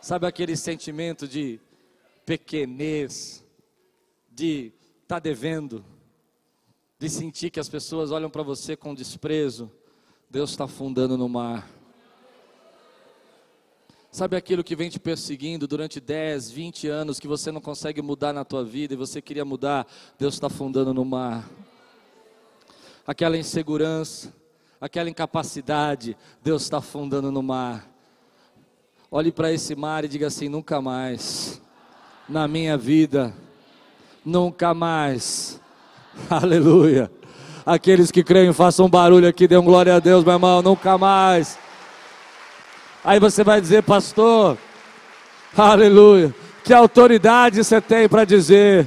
Sabe 0.00 0.26
aquele 0.26 0.56
sentimento 0.56 1.26
de 1.26 1.58
pequenez, 2.24 3.44
de 4.30 4.72
estar 5.06 5.16
tá 5.16 5.20
devendo, 5.20 5.84
de 6.98 7.08
sentir 7.08 7.48
que 7.48 7.60
as 7.60 7.68
pessoas 7.68 8.10
olham 8.10 8.28
para 8.28 8.42
você 8.42 8.76
com 8.76 8.92
desprezo? 8.92 9.70
Deus 10.28 10.50
está 10.50 10.64
afundando 10.64 11.16
no 11.16 11.28
mar. 11.28 11.70
Sabe 14.10 14.34
aquilo 14.34 14.64
que 14.64 14.74
vem 14.74 14.90
te 14.90 14.98
perseguindo 14.98 15.68
durante 15.68 16.00
10, 16.00 16.50
20 16.50 16.88
anos 16.88 17.20
que 17.20 17.28
você 17.28 17.52
não 17.52 17.60
consegue 17.60 18.02
mudar 18.02 18.32
na 18.32 18.44
tua 18.44 18.64
vida 18.64 18.94
e 18.94 18.96
você 18.96 19.22
queria 19.22 19.44
mudar? 19.44 19.86
Deus 20.18 20.34
está 20.34 20.48
afundando 20.48 20.92
no 20.92 21.04
mar. 21.04 21.48
Aquela 23.06 23.36
insegurança, 23.36 24.34
aquela 24.80 25.08
incapacidade, 25.08 26.16
Deus 26.42 26.62
está 26.62 26.78
afundando 26.78 27.30
no 27.30 27.44
mar. 27.44 27.88
Olhe 29.08 29.30
para 29.30 29.52
esse 29.52 29.76
mar 29.76 30.04
e 30.04 30.08
diga 30.08 30.26
assim: 30.26 30.48
nunca 30.48 30.80
mais, 30.80 31.62
na 32.28 32.48
minha 32.48 32.76
vida, 32.76 33.32
nunca 34.26 34.74
mais. 34.74 35.60
Aleluia. 36.28 37.08
Aqueles 37.64 38.10
que 38.10 38.24
creem, 38.24 38.52
façam 38.52 38.88
barulho 38.88 39.28
aqui, 39.28 39.46
dêem 39.46 39.62
glória 39.62 39.94
a 39.94 40.00
Deus, 40.00 40.24
meu 40.24 40.34
irmão, 40.34 40.60
nunca 40.60 40.98
mais. 40.98 41.58
Aí 43.04 43.20
você 43.20 43.44
vai 43.44 43.60
dizer, 43.60 43.84
pastor, 43.84 44.58
aleluia, 45.56 46.34
que 46.64 46.74
autoridade 46.74 47.62
você 47.62 47.80
tem 47.80 48.08
para 48.08 48.24
dizer? 48.24 48.86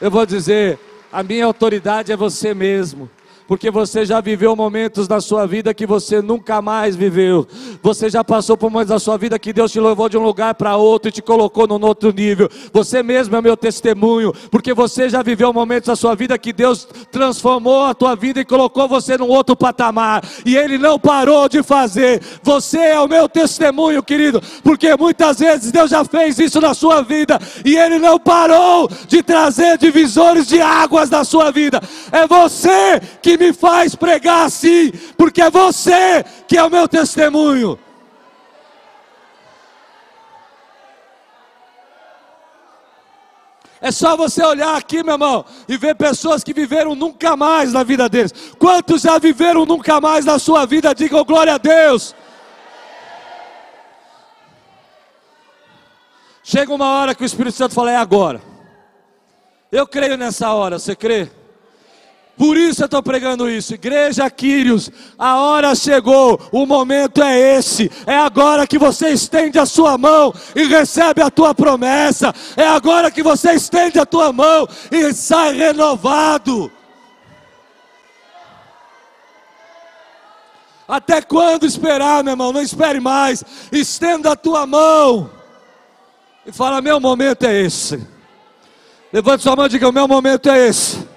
Eu 0.00 0.10
vou 0.10 0.24
dizer, 0.24 0.78
a 1.12 1.22
minha 1.22 1.44
autoridade 1.44 2.10
é 2.10 2.16
você 2.16 2.54
mesmo 2.54 3.10
porque 3.48 3.70
você 3.70 4.04
já 4.04 4.20
viveu 4.20 4.54
momentos 4.54 5.08
na 5.08 5.22
sua 5.22 5.46
vida 5.46 5.72
que 5.72 5.86
você 5.86 6.20
nunca 6.20 6.60
mais 6.60 6.94
viveu. 6.94 7.48
Você 7.82 8.10
já 8.10 8.22
passou 8.22 8.58
por 8.58 8.70
momentos 8.70 8.90
da 8.90 8.98
sua 8.98 9.16
vida 9.16 9.38
que 9.38 9.54
Deus 9.54 9.72
te 9.72 9.80
levou 9.80 10.06
de 10.06 10.18
um 10.18 10.22
lugar 10.22 10.54
para 10.54 10.76
outro 10.76 11.08
e 11.08 11.12
te 11.12 11.22
colocou 11.22 11.66
num 11.66 11.82
outro 11.82 12.12
nível. 12.12 12.50
Você 12.74 13.02
mesmo 13.02 13.34
é 13.34 13.40
meu 13.40 13.56
testemunho, 13.56 14.34
porque 14.50 14.74
você 14.74 15.08
já 15.08 15.22
viveu 15.22 15.50
momentos 15.50 15.86
da 15.86 15.96
sua 15.96 16.14
vida 16.14 16.36
que 16.36 16.52
Deus 16.52 16.86
transformou 17.10 17.86
a 17.86 17.94
tua 17.94 18.14
vida 18.14 18.38
e 18.38 18.44
colocou 18.44 18.86
você 18.86 19.16
num 19.16 19.28
outro 19.28 19.56
patamar. 19.56 20.22
E 20.44 20.54
Ele 20.54 20.76
não 20.76 20.98
parou 20.98 21.48
de 21.48 21.62
fazer. 21.62 22.20
Você 22.42 22.78
é 22.78 23.00
o 23.00 23.08
meu 23.08 23.30
testemunho, 23.30 24.02
querido, 24.02 24.42
porque 24.62 24.94
muitas 24.94 25.38
vezes 25.38 25.72
Deus 25.72 25.90
já 25.90 26.04
fez 26.04 26.38
isso 26.38 26.60
na 26.60 26.74
sua 26.74 27.00
vida 27.00 27.38
e 27.64 27.78
Ele 27.78 27.98
não 27.98 28.18
parou 28.18 28.90
de 29.06 29.22
trazer 29.22 29.78
divisores 29.78 30.46
de 30.46 30.60
águas 30.60 31.08
na 31.08 31.24
sua 31.24 31.50
vida. 31.50 31.80
É 32.12 32.26
você 32.26 33.00
que 33.22 33.37
me 33.38 33.52
faz 33.52 33.94
pregar 33.94 34.44
assim, 34.44 34.90
porque 35.16 35.40
é 35.40 35.50
você 35.50 36.24
que 36.46 36.58
é 36.58 36.62
o 36.62 36.70
meu 36.70 36.86
testemunho. 36.86 37.78
É 43.80 43.92
só 43.92 44.16
você 44.16 44.44
olhar 44.44 44.76
aqui, 44.76 45.04
meu 45.04 45.14
irmão, 45.14 45.44
e 45.68 45.76
ver 45.76 45.94
pessoas 45.94 46.42
que 46.42 46.52
viveram 46.52 46.96
nunca 46.96 47.36
mais 47.36 47.72
na 47.72 47.84
vida 47.84 48.08
deles. 48.08 48.32
Quantos 48.58 49.02
já 49.02 49.18
viveram 49.18 49.64
nunca 49.64 50.00
mais 50.00 50.24
na 50.24 50.38
sua 50.38 50.66
vida? 50.66 50.92
Digam 50.94 51.24
glória 51.24 51.54
a 51.54 51.58
Deus. 51.58 52.14
Chega 56.42 56.74
uma 56.74 56.88
hora 56.98 57.14
que 57.14 57.22
o 57.22 57.26
Espírito 57.26 57.56
Santo 57.56 57.74
fala: 57.74 57.92
é 57.92 57.96
agora. 57.96 58.42
Eu 59.70 59.86
creio 59.86 60.16
nessa 60.16 60.52
hora, 60.52 60.78
você 60.78 60.96
crê? 60.96 61.30
Por 62.38 62.56
isso 62.56 62.82
eu 62.82 62.84
estou 62.84 63.02
pregando 63.02 63.50
isso. 63.50 63.74
Igreja 63.74 64.30
Quírios, 64.30 64.88
a 65.18 65.40
hora 65.40 65.74
chegou, 65.74 66.40
o 66.52 66.64
momento 66.64 67.20
é 67.20 67.56
esse. 67.56 67.90
É 68.06 68.16
agora 68.16 68.64
que 68.64 68.78
você 68.78 69.08
estende 69.08 69.58
a 69.58 69.66
sua 69.66 69.98
mão 69.98 70.32
e 70.54 70.62
recebe 70.64 71.20
a 71.20 71.30
tua 71.30 71.52
promessa. 71.52 72.32
É 72.56 72.64
agora 72.64 73.10
que 73.10 73.24
você 73.24 73.54
estende 73.54 73.98
a 73.98 74.06
tua 74.06 74.32
mão 74.32 74.68
e 74.88 75.12
sai 75.12 75.52
renovado. 75.52 76.70
Até 80.86 81.20
quando 81.20 81.66
esperar, 81.66 82.22
meu 82.22 82.34
irmão? 82.34 82.52
Não 82.52 82.62
espere 82.62 83.00
mais. 83.00 83.42
Estenda 83.72 84.32
a 84.32 84.36
tua 84.36 84.64
mão 84.64 85.28
e 86.46 86.52
fala: 86.52 86.80
Meu 86.80 87.00
momento 87.00 87.44
é 87.44 87.62
esse. 87.62 88.06
Levante 89.12 89.42
sua 89.42 89.56
mão 89.56 89.66
e 89.66 89.68
diga: 89.68 89.88
O 89.88 89.92
meu 89.92 90.06
momento 90.06 90.48
é 90.48 90.68
esse. 90.68 91.07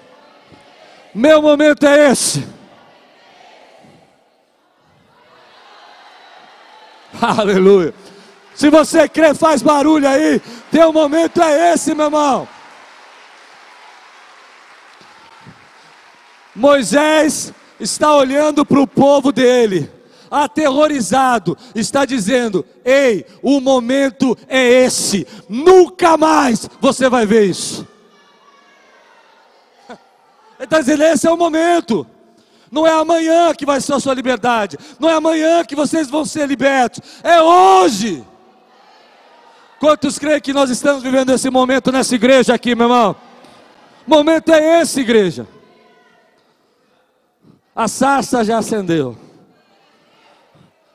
Meu 1.14 1.42
momento 1.42 1.86
é 1.86 2.10
esse. 2.10 2.46
Aleluia. 7.20 7.94
Se 8.54 8.70
você 8.70 9.08
crê, 9.08 9.34
faz 9.34 9.62
barulho 9.62 10.08
aí. 10.08 10.40
Teu 10.70 10.92
momento 10.92 11.42
é 11.42 11.72
esse, 11.72 11.94
meu 11.94 12.06
irmão. 12.06 12.48
Moisés 16.54 17.52
está 17.80 18.14
olhando 18.14 18.64
para 18.64 18.80
o 18.80 18.86
povo 18.86 19.32
dele, 19.32 19.90
aterrorizado, 20.30 21.56
está 21.74 22.04
dizendo: 22.04 22.64
Ei, 22.84 23.24
o 23.42 23.60
momento 23.60 24.36
é 24.48 24.84
esse, 24.84 25.26
nunca 25.48 26.16
mais 26.16 26.68
você 26.80 27.08
vai 27.08 27.24
ver 27.24 27.46
isso. 27.46 27.86
Ele 30.62 30.66
está 30.66 30.78
dizendo: 30.78 31.02
esse 31.02 31.26
é 31.26 31.30
o 31.30 31.36
momento. 31.36 32.06
Não 32.70 32.86
é 32.86 32.92
amanhã 32.92 33.52
que 33.52 33.66
vai 33.66 33.80
ser 33.80 33.94
a 33.94 34.00
sua 34.00 34.14
liberdade. 34.14 34.78
Não 34.98 35.10
é 35.10 35.14
amanhã 35.14 35.64
que 35.64 35.74
vocês 35.74 36.08
vão 36.08 36.24
ser 36.24 36.46
libertos. 36.46 37.00
É 37.24 37.42
hoje. 37.42 38.24
Quantos 39.80 40.20
creem 40.20 40.40
que 40.40 40.52
nós 40.52 40.70
estamos 40.70 41.02
vivendo 41.02 41.30
esse 41.30 41.50
momento 41.50 41.90
nessa 41.90 42.14
igreja 42.14 42.54
aqui, 42.54 42.76
meu 42.76 42.86
irmão? 42.86 43.16
momento 44.06 44.52
é 44.52 44.80
esse, 44.80 45.00
igreja. 45.00 45.48
A 47.74 47.88
sarça 47.88 48.44
já 48.44 48.58
acendeu. 48.58 49.18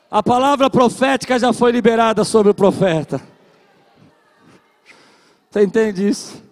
A 0.09 0.23
palavra 0.23 0.69
profética 0.69 1.37
já 1.37 1.51
foi 1.51 1.73
liberada 1.73 2.23
sobre 2.23 2.51
o 2.51 2.55
profeta. 2.55 3.21
Você 5.51 5.63
entende 5.63 6.07
isso? 6.07 6.46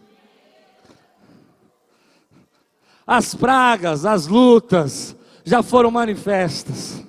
As 3.06 3.36
pragas, 3.36 4.06
as 4.06 4.28
lutas 4.28 5.16
já 5.44 5.62
foram 5.62 5.92
manifestas. 5.92 7.04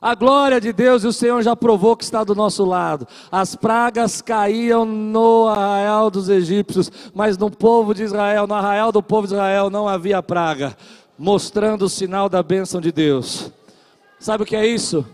A 0.00 0.14
glória 0.14 0.60
de 0.60 0.70
Deus 0.70 1.02
e 1.02 1.06
o 1.06 1.12
Senhor 1.14 1.40
já 1.40 1.56
provou 1.56 1.96
que 1.96 2.04
está 2.04 2.22
do 2.22 2.34
nosso 2.34 2.62
lado. 2.62 3.08
As 3.32 3.56
pragas 3.56 4.20
caíam 4.20 4.84
no 4.84 5.48
arraial 5.48 6.10
dos 6.10 6.28
egípcios, 6.28 6.92
mas 7.14 7.38
no 7.38 7.50
povo 7.50 7.94
de 7.94 8.02
Israel, 8.02 8.46
no 8.46 8.52
arraial 8.52 8.92
do 8.92 9.02
povo 9.02 9.26
de 9.26 9.32
Israel, 9.32 9.70
não 9.70 9.88
havia 9.88 10.22
praga, 10.22 10.76
mostrando 11.18 11.86
o 11.86 11.88
sinal 11.88 12.28
da 12.28 12.42
bênção 12.42 12.82
de 12.82 12.92
Deus. 12.92 13.50
Sabe 14.18 14.42
o 14.42 14.46
que 14.46 14.54
é 14.54 14.66
isso? 14.66 15.06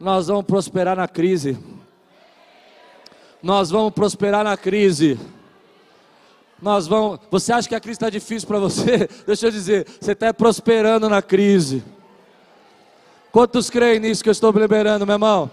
Nós 0.00 0.28
vamos 0.28 0.46
prosperar 0.46 0.96
na 0.96 1.06
crise. 1.06 1.58
Nós 3.42 3.68
vamos 3.68 3.92
prosperar 3.92 4.42
na 4.42 4.56
crise 4.56 5.20
nós 6.60 6.86
vamos. 6.86 7.20
Você 7.30 7.52
acha 7.52 7.68
que 7.68 7.74
a 7.74 7.80
crise 7.80 7.96
está 7.96 8.10
difícil 8.10 8.46
para 8.46 8.58
você? 8.58 9.08
Deixa 9.26 9.46
eu 9.46 9.50
dizer, 9.50 9.86
você 10.00 10.12
está 10.12 10.32
prosperando 10.32 11.08
na 11.08 11.22
crise. 11.22 11.82
Quantos 13.32 13.70
creem 13.70 14.00
nisso 14.00 14.22
que 14.22 14.28
eu 14.28 14.32
estou 14.32 14.50
liberando, 14.52 15.06
meu 15.06 15.14
irmão? 15.14 15.50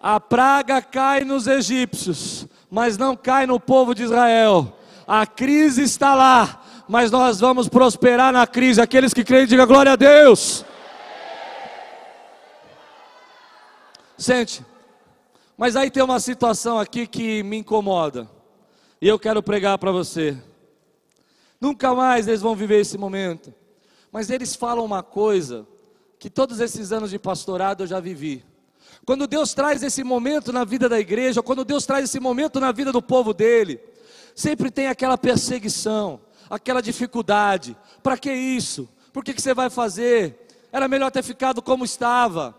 A 0.00 0.18
praga 0.18 0.80
cai 0.80 1.24
nos 1.24 1.46
egípcios, 1.46 2.46
mas 2.70 2.96
não 2.96 3.16
cai 3.16 3.46
no 3.46 3.60
povo 3.60 3.94
de 3.94 4.04
Israel. 4.04 4.76
A 5.06 5.26
crise 5.26 5.82
está 5.82 6.14
lá, 6.14 6.62
mas 6.88 7.10
nós 7.10 7.40
vamos 7.40 7.68
prosperar 7.68 8.32
na 8.32 8.46
crise. 8.46 8.80
Aqueles 8.80 9.12
que 9.12 9.24
creem, 9.24 9.46
diga 9.46 9.66
glória 9.66 9.92
a 9.92 9.96
Deus. 9.96 10.64
Sente. 14.16 14.64
Mas 15.56 15.76
aí 15.76 15.90
tem 15.90 16.02
uma 16.02 16.20
situação 16.20 16.78
aqui 16.78 17.06
que 17.06 17.42
me 17.42 17.58
incomoda. 17.58 18.28
E 19.02 19.08
eu 19.08 19.18
quero 19.18 19.42
pregar 19.42 19.78
para 19.78 19.90
você. 19.90 20.40
Nunca 21.60 21.92
mais 21.92 22.28
eles 22.28 22.40
vão 22.40 22.54
viver 22.54 22.82
esse 22.82 22.96
momento. 22.96 23.52
Mas 24.12 24.30
eles 24.30 24.54
falam 24.54 24.84
uma 24.84 25.02
coisa 25.02 25.66
que 26.20 26.30
todos 26.30 26.60
esses 26.60 26.92
anos 26.92 27.10
de 27.10 27.18
pastorado 27.18 27.82
eu 27.82 27.86
já 27.88 27.98
vivi. 27.98 28.44
Quando 29.04 29.26
Deus 29.26 29.54
traz 29.54 29.82
esse 29.82 30.04
momento 30.04 30.52
na 30.52 30.64
vida 30.64 30.88
da 30.88 31.00
igreja, 31.00 31.42
quando 31.42 31.64
Deus 31.64 31.84
traz 31.84 32.04
esse 32.04 32.20
momento 32.20 32.60
na 32.60 32.70
vida 32.70 32.92
do 32.92 33.02
povo 33.02 33.34
dele, 33.34 33.80
sempre 34.36 34.70
tem 34.70 34.86
aquela 34.86 35.18
perseguição, 35.18 36.20
aquela 36.48 36.80
dificuldade. 36.80 37.76
Para 38.04 38.16
que 38.16 38.32
isso? 38.32 38.88
Por 39.12 39.24
que, 39.24 39.34
que 39.34 39.42
você 39.42 39.52
vai 39.52 39.68
fazer? 39.68 40.46
Era 40.70 40.86
melhor 40.86 41.10
ter 41.10 41.24
ficado 41.24 41.60
como 41.60 41.84
estava. 41.84 42.54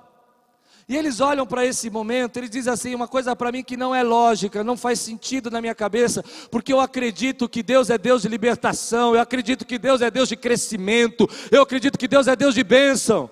E 0.87 0.97
eles 0.97 1.21
olham 1.21 1.45
para 1.45 1.65
esse 1.65 1.89
momento, 1.89 2.37
eles 2.37 2.49
dizem 2.49 2.73
assim: 2.73 2.95
uma 2.95 3.07
coisa 3.07 3.35
para 3.35 3.51
mim 3.51 3.63
que 3.63 3.77
não 3.77 3.95
é 3.95 4.03
lógica, 4.03 4.63
não 4.63 4.75
faz 4.75 4.99
sentido 4.99 5.49
na 5.49 5.61
minha 5.61 5.73
cabeça, 5.73 6.23
porque 6.51 6.73
eu 6.73 6.79
acredito 6.79 7.47
que 7.47 7.63
Deus 7.63 7.89
é 7.89 7.97
Deus 7.97 8.23
de 8.23 8.27
libertação, 8.27 9.15
eu 9.15 9.21
acredito 9.21 9.65
que 9.65 9.77
Deus 9.79 10.01
é 10.01 10.11
Deus 10.11 10.27
de 10.27 10.35
crescimento, 10.35 11.29
eu 11.51 11.61
acredito 11.61 11.97
que 11.97 12.07
Deus 12.07 12.27
é 12.27 12.35
Deus 12.35 12.53
de 12.53 12.63
bênção. 12.63 13.29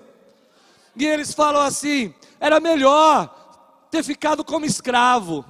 E 0.95 1.05
eles 1.05 1.33
falam 1.33 1.61
assim: 1.61 2.13
era 2.39 2.59
melhor 2.59 3.87
ter 3.91 4.03
ficado 4.03 4.43
como 4.43 4.65
escravo. 4.65 5.45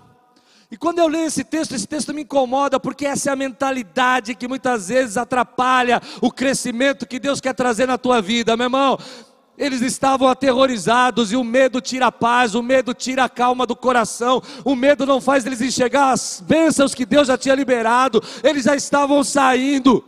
E 0.71 0.77
quando 0.77 0.99
eu 0.99 1.07
leio 1.07 1.27
esse 1.27 1.43
texto, 1.43 1.75
esse 1.75 1.85
texto 1.85 2.13
me 2.13 2.21
incomoda, 2.21 2.79
porque 2.79 3.05
essa 3.05 3.29
é 3.29 3.33
a 3.33 3.35
mentalidade 3.35 4.33
que 4.33 4.47
muitas 4.47 4.87
vezes 4.87 5.17
atrapalha 5.17 6.01
o 6.21 6.31
crescimento 6.31 7.05
que 7.05 7.19
Deus 7.19 7.41
quer 7.41 7.53
trazer 7.53 7.85
na 7.85 7.97
tua 7.97 8.21
vida, 8.21 8.55
meu 8.55 8.65
irmão. 8.65 8.97
Eles 9.57 9.81
estavam 9.81 10.27
aterrorizados 10.27 11.31
e 11.31 11.35
o 11.35 11.43
medo 11.43 11.81
tira 11.81 12.07
a 12.07 12.11
paz, 12.11 12.55
o 12.55 12.63
medo 12.63 12.93
tira 12.93 13.25
a 13.25 13.29
calma 13.29 13.65
do 13.65 13.75
coração, 13.75 14.41
o 14.63 14.75
medo 14.75 15.05
não 15.05 15.21
faz 15.21 15.45
eles 15.45 15.61
enxergar 15.61 16.11
as 16.11 16.41
bênçãos 16.45 16.95
que 16.95 17.05
Deus 17.05 17.27
já 17.27 17.37
tinha 17.37 17.53
liberado, 17.53 18.23
eles 18.43 18.63
já 18.63 18.75
estavam 18.75 19.23
saindo. 19.23 20.03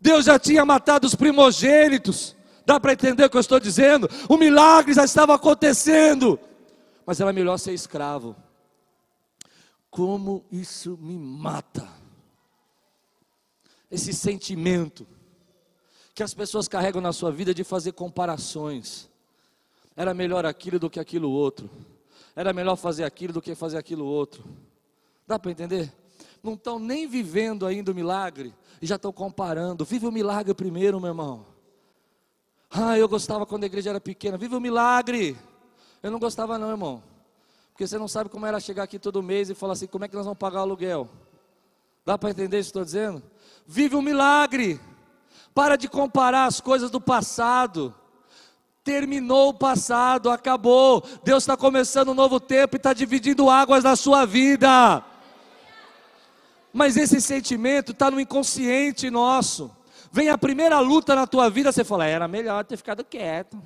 Deus 0.00 0.24
já 0.24 0.38
tinha 0.38 0.64
matado 0.64 1.06
os 1.06 1.14
primogênitos. 1.14 2.36
Dá 2.66 2.78
para 2.78 2.92
entender 2.92 3.24
o 3.24 3.30
que 3.30 3.36
eu 3.36 3.40
estou 3.40 3.60
dizendo? 3.60 4.10
O 4.28 4.36
milagre 4.36 4.92
já 4.92 5.04
estava 5.04 5.34
acontecendo, 5.34 6.38
mas 7.06 7.20
era 7.20 7.32
melhor 7.32 7.56
ser 7.56 7.72
escravo. 7.72 8.36
Como 9.90 10.44
isso 10.50 10.98
me 11.00 11.16
mata. 11.16 11.88
Esse 13.90 14.12
sentimento 14.12 15.06
que 16.14 16.22
as 16.22 16.34
pessoas 16.34 16.68
carregam 16.68 17.00
na 17.00 17.12
sua 17.12 17.30
vida 17.30 17.54
de 17.54 17.64
fazer 17.64 17.92
comparações. 17.92 19.08
Era 19.96 20.12
melhor 20.12 20.44
aquilo 20.44 20.78
do 20.78 20.90
que 20.90 21.00
aquilo 21.00 21.30
outro. 21.30 21.70
Era 22.34 22.52
melhor 22.52 22.76
fazer 22.76 23.04
aquilo 23.04 23.32
do 23.32 23.42
que 23.42 23.54
fazer 23.54 23.78
aquilo 23.78 24.04
outro. 24.04 24.44
Dá 25.26 25.38
para 25.38 25.50
entender? 25.50 25.92
Não 26.42 26.54
estão 26.54 26.78
nem 26.78 27.06
vivendo 27.06 27.66
ainda 27.66 27.92
o 27.92 27.94
milagre 27.94 28.54
e 28.80 28.86
já 28.86 28.96
estão 28.96 29.12
comparando. 29.12 29.84
Vive 29.84 30.06
o 30.06 30.12
milagre 30.12 30.52
primeiro, 30.54 31.00
meu 31.00 31.08
irmão. 31.08 31.46
Ah, 32.70 32.98
eu 32.98 33.08
gostava 33.08 33.44
quando 33.44 33.64
a 33.64 33.66
igreja 33.66 33.90
era 33.90 34.00
pequena. 34.00 34.36
Vive 34.38 34.56
o 34.56 34.60
milagre. 34.60 35.36
Eu 36.02 36.10
não 36.10 36.18
gostava 36.18 36.58
não, 36.58 36.70
irmão. 36.70 37.02
Porque 37.72 37.86
você 37.86 37.98
não 37.98 38.08
sabe 38.08 38.28
como 38.28 38.44
era 38.44 38.58
chegar 38.58 38.82
aqui 38.82 38.98
todo 38.98 39.22
mês 39.22 39.50
e 39.50 39.54
falar 39.54 39.74
assim, 39.74 39.86
como 39.86 40.04
é 40.04 40.08
que 40.08 40.14
nós 40.14 40.24
vamos 40.24 40.38
pagar 40.38 40.60
o 40.60 40.62
aluguel? 40.62 41.08
Dá 42.04 42.18
para 42.18 42.30
entender 42.30 42.58
isso 42.58 42.72
que 42.72 42.78
estou 42.78 42.84
dizendo? 42.84 43.22
Vive 43.66 43.94
o 43.94 44.02
milagre. 44.02 44.80
Para 45.54 45.76
de 45.76 45.88
comparar 45.88 46.46
as 46.46 46.60
coisas 46.60 46.90
do 46.90 47.00
passado. 47.00 47.94
Terminou 48.84 49.50
o 49.50 49.54
passado, 49.54 50.30
acabou. 50.30 51.04
Deus 51.22 51.42
está 51.44 51.56
começando 51.56 52.10
um 52.10 52.14
novo 52.14 52.40
tempo 52.40 52.74
e 52.74 52.78
está 52.78 52.92
dividindo 52.92 53.48
águas 53.48 53.84
na 53.84 53.94
sua 53.94 54.24
vida. 54.24 55.04
Mas 56.72 56.96
esse 56.96 57.20
sentimento 57.20 57.92
está 57.92 58.10
no 58.10 58.18
inconsciente 58.18 59.10
nosso. 59.10 59.70
Vem 60.10 60.30
a 60.30 60.38
primeira 60.38 60.80
luta 60.80 61.14
na 61.14 61.26
tua 61.26 61.48
vida, 61.48 61.70
você 61.70 61.84
fala: 61.84 62.06
era 62.06 62.26
melhor 62.26 62.64
ter 62.64 62.76
ficado 62.76 63.04
quieto. 63.04 63.62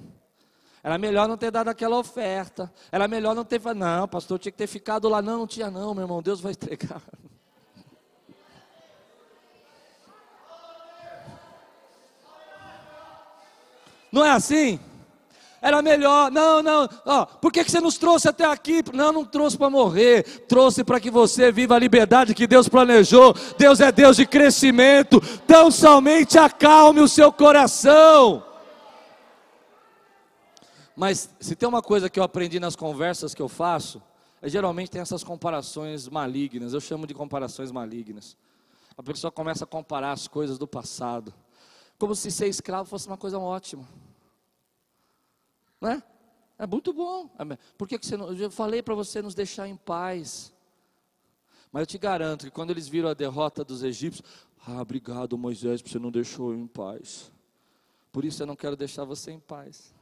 Era 0.83 0.99
melhor 0.99 1.27
não 1.27 1.37
ter 1.37 1.51
dado 1.51 1.69
aquela 1.69 1.99
oferta. 1.99 2.73
Era 2.93 3.09
melhor 3.09 3.35
não 3.35 3.45
ter. 3.45 3.61
Não, 3.75 4.07
pastor, 4.07 4.39
tinha 4.39 4.53
que 4.53 4.59
ter 4.59 4.69
ficado 4.69 5.09
lá. 5.09 5.21
Não, 5.21 5.39
não 5.39 5.47
tinha, 5.47 5.69
não, 5.69 5.93
meu 5.93 6.05
irmão. 6.05 6.23
Deus 6.23 6.41
vai 6.41 6.53
entregar. 6.53 7.03
Não 14.11 14.25
é 14.25 14.31
assim? 14.31 14.79
Era 15.61 15.83
melhor, 15.83 16.31
não, 16.31 16.63
não, 16.63 16.89
ó, 17.05 17.25
por 17.27 17.51
que, 17.51 17.65
que 17.65 17.71
você 17.71 17.81
nos 17.81 17.99
trouxe 17.99 18.29
até 18.29 18.45
aqui? 18.45 18.85
Não, 18.93 19.11
não 19.11 19.25
trouxe 19.25 19.57
para 19.57 19.71
morrer, 19.71 20.23
trouxe 20.47 20.85
para 20.85 21.01
que 21.01 21.11
você 21.11 21.51
viva 21.51 21.75
a 21.75 21.79
liberdade 21.79 22.35
que 22.35 22.47
Deus 22.47 22.69
planejou. 22.69 23.35
Deus 23.59 23.81
é 23.81 23.91
Deus 23.91 24.17
de 24.17 24.27
crescimento, 24.27 25.21
tão 25.47 25.71
somente 25.71 26.39
acalme 26.39 27.01
o 27.01 27.09
seu 27.09 27.33
coração. 27.33 28.45
Mas 30.95 31.29
se 31.41 31.57
tem 31.57 31.69
uma 31.69 31.83
coisa 31.83 32.09
que 32.09 32.21
eu 32.21 32.25
aprendi 32.25 32.61
nas 32.61 32.77
conversas 32.77 33.35
que 33.35 33.43
eu 33.43 33.49
faço, 33.49 34.01
é 34.41 34.49
geralmente 34.49 34.91
tem 34.91 35.01
essas 35.01 35.25
comparações 35.25 36.09
malignas, 36.09 36.75
eu 36.75 36.81
chamo 36.81 37.07
de 37.07 37.15
comparações 37.15 37.73
malignas. 37.73 38.37
A 38.97 39.03
pessoa 39.03 39.33
começa 39.33 39.65
a 39.65 39.67
comparar 39.67 40.13
as 40.13 40.29
coisas 40.29 40.59
do 40.59 40.67
passado, 40.67 41.35
como 41.99 42.15
se 42.15 42.31
ser 42.31 42.49
escravo 42.49 42.89
fosse 42.89 43.07
uma 43.07 43.17
coisa 43.17 43.39
ótima. 43.39 43.89
Né? 45.81 46.03
É 46.59 46.67
muito 46.67 46.93
bom. 46.93 47.31
Por 47.77 47.87
que, 47.87 47.99
que 47.99 48.07
você 48.07 48.17
não, 48.17 48.33
eu 48.33 48.51
falei 48.51 48.83
para 48.83 48.95
você 48.95 49.21
nos 49.21 49.35
deixar 49.35 49.69
em 49.69 49.77
paz. 49.77 50.53
Mas 51.71 51.81
eu 51.81 51.87
te 51.87 51.99
garanto 51.99 52.47
que 52.47 52.51
quando 52.51 52.71
eles 52.71 52.89
viram 52.89 53.09
a 53.09 53.15
derrota 53.15 53.65
dos 53.65 53.83
egípcios, 53.83 54.27
ah, 54.67 54.81
obrigado 54.81 55.37
Moisés, 55.37 55.83
você 55.83 55.99
não 55.99 56.11
deixou 56.11 56.53
eu 56.53 56.59
em 56.59 56.67
paz. 56.67 57.31
Por 58.11 58.25
isso 58.25 58.43
eu 58.43 58.47
não 58.47 58.57
quero 58.57 58.77
deixar 58.77 59.05
você 59.05 59.31
em 59.31 59.41
paz. 59.41 59.95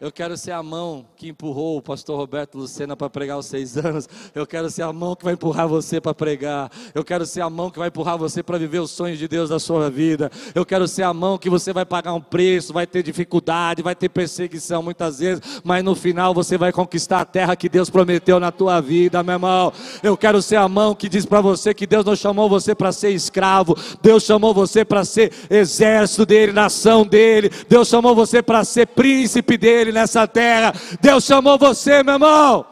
Eu 0.00 0.12
quero 0.12 0.36
ser 0.36 0.52
a 0.52 0.62
mão 0.62 1.04
que 1.16 1.28
empurrou 1.28 1.76
o 1.76 1.82
pastor 1.82 2.16
Roberto 2.16 2.56
Lucena 2.56 2.96
para 2.96 3.10
pregar 3.10 3.36
os 3.36 3.46
seis 3.46 3.76
anos. 3.76 4.08
Eu 4.32 4.46
quero 4.46 4.70
ser 4.70 4.82
a 4.82 4.92
mão 4.92 5.16
que 5.16 5.24
vai 5.24 5.34
empurrar 5.34 5.66
você 5.66 6.00
para 6.00 6.14
pregar. 6.14 6.70
Eu 6.94 7.02
quero 7.02 7.26
ser 7.26 7.40
a 7.40 7.50
mão 7.50 7.68
que 7.68 7.80
vai 7.80 7.88
empurrar 7.88 8.16
você 8.16 8.40
para 8.40 8.56
viver 8.58 8.78
os 8.78 8.92
sonhos 8.92 9.18
de 9.18 9.26
Deus 9.26 9.50
na 9.50 9.58
sua 9.58 9.90
vida. 9.90 10.30
Eu 10.54 10.64
quero 10.64 10.86
ser 10.86 11.02
a 11.02 11.12
mão 11.12 11.36
que 11.36 11.50
você 11.50 11.72
vai 11.72 11.84
pagar 11.84 12.14
um 12.14 12.20
preço, 12.20 12.72
vai 12.72 12.86
ter 12.86 13.02
dificuldade, 13.02 13.82
vai 13.82 13.96
ter 13.96 14.08
perseguição 14.08 14.84
muitas 14.84 15.18
vezes, 15.18 15.42
mas 15.64 15.82
no 15.82 15.96
final 15.96 16.32
você 16.32 16.56
vai 16.56 16.70
conquistar 16.70 17.22
a 17.22 17.24
terra 17.24 17.56
que 17.56 17.68
Deus 17.68 17.90
prometeu 17.90 18.38
na 18.38 18.52
tua 18.52 18.80
vida, 18.80 19.20
meu 19.24 19.34
irmão. 19.34 19.72
Eu 20.00 20.16
quero 20.16 20.40
ser 20.40 20.56
a 20.56 20.68
mão 20.68 20.94
que 20.94 21.08
diz 21.08 21.26
para 21.26 21.40
você 21.40 21.74
que 21.74 21.88
Deus 21.88 22.04
não 22.04 22.14
chamou 22.14 22.48
você 22.48 22.72
para 22.72 22.92
ser 22.92 23.10
escravo. 23.10 23.76
Deus 24.00 24.22
chamou 24.22 24.54
você 24.54 24.84
para 24.84 25.04
ser 25.04 25.32
exército 25.50 26.24
dele, 26.24 26.52
nação 26.52 27.04
dele. 27.04 27.50
Deus 27.68 27.88
chamou 27.88 28.14
você 28.14 28.40
para 28.40 28.62
ser 28.62 28.86
príncipe 28.86 29.58
dele 29.58 29.87
nessa 29.92 30.26
terra. 30.26 30.72
Deus 31.00 31.24
chamou 31.24 31.58
você, 31.58 32.02
meu 32.02 32.14
irmão. 32.14 32.66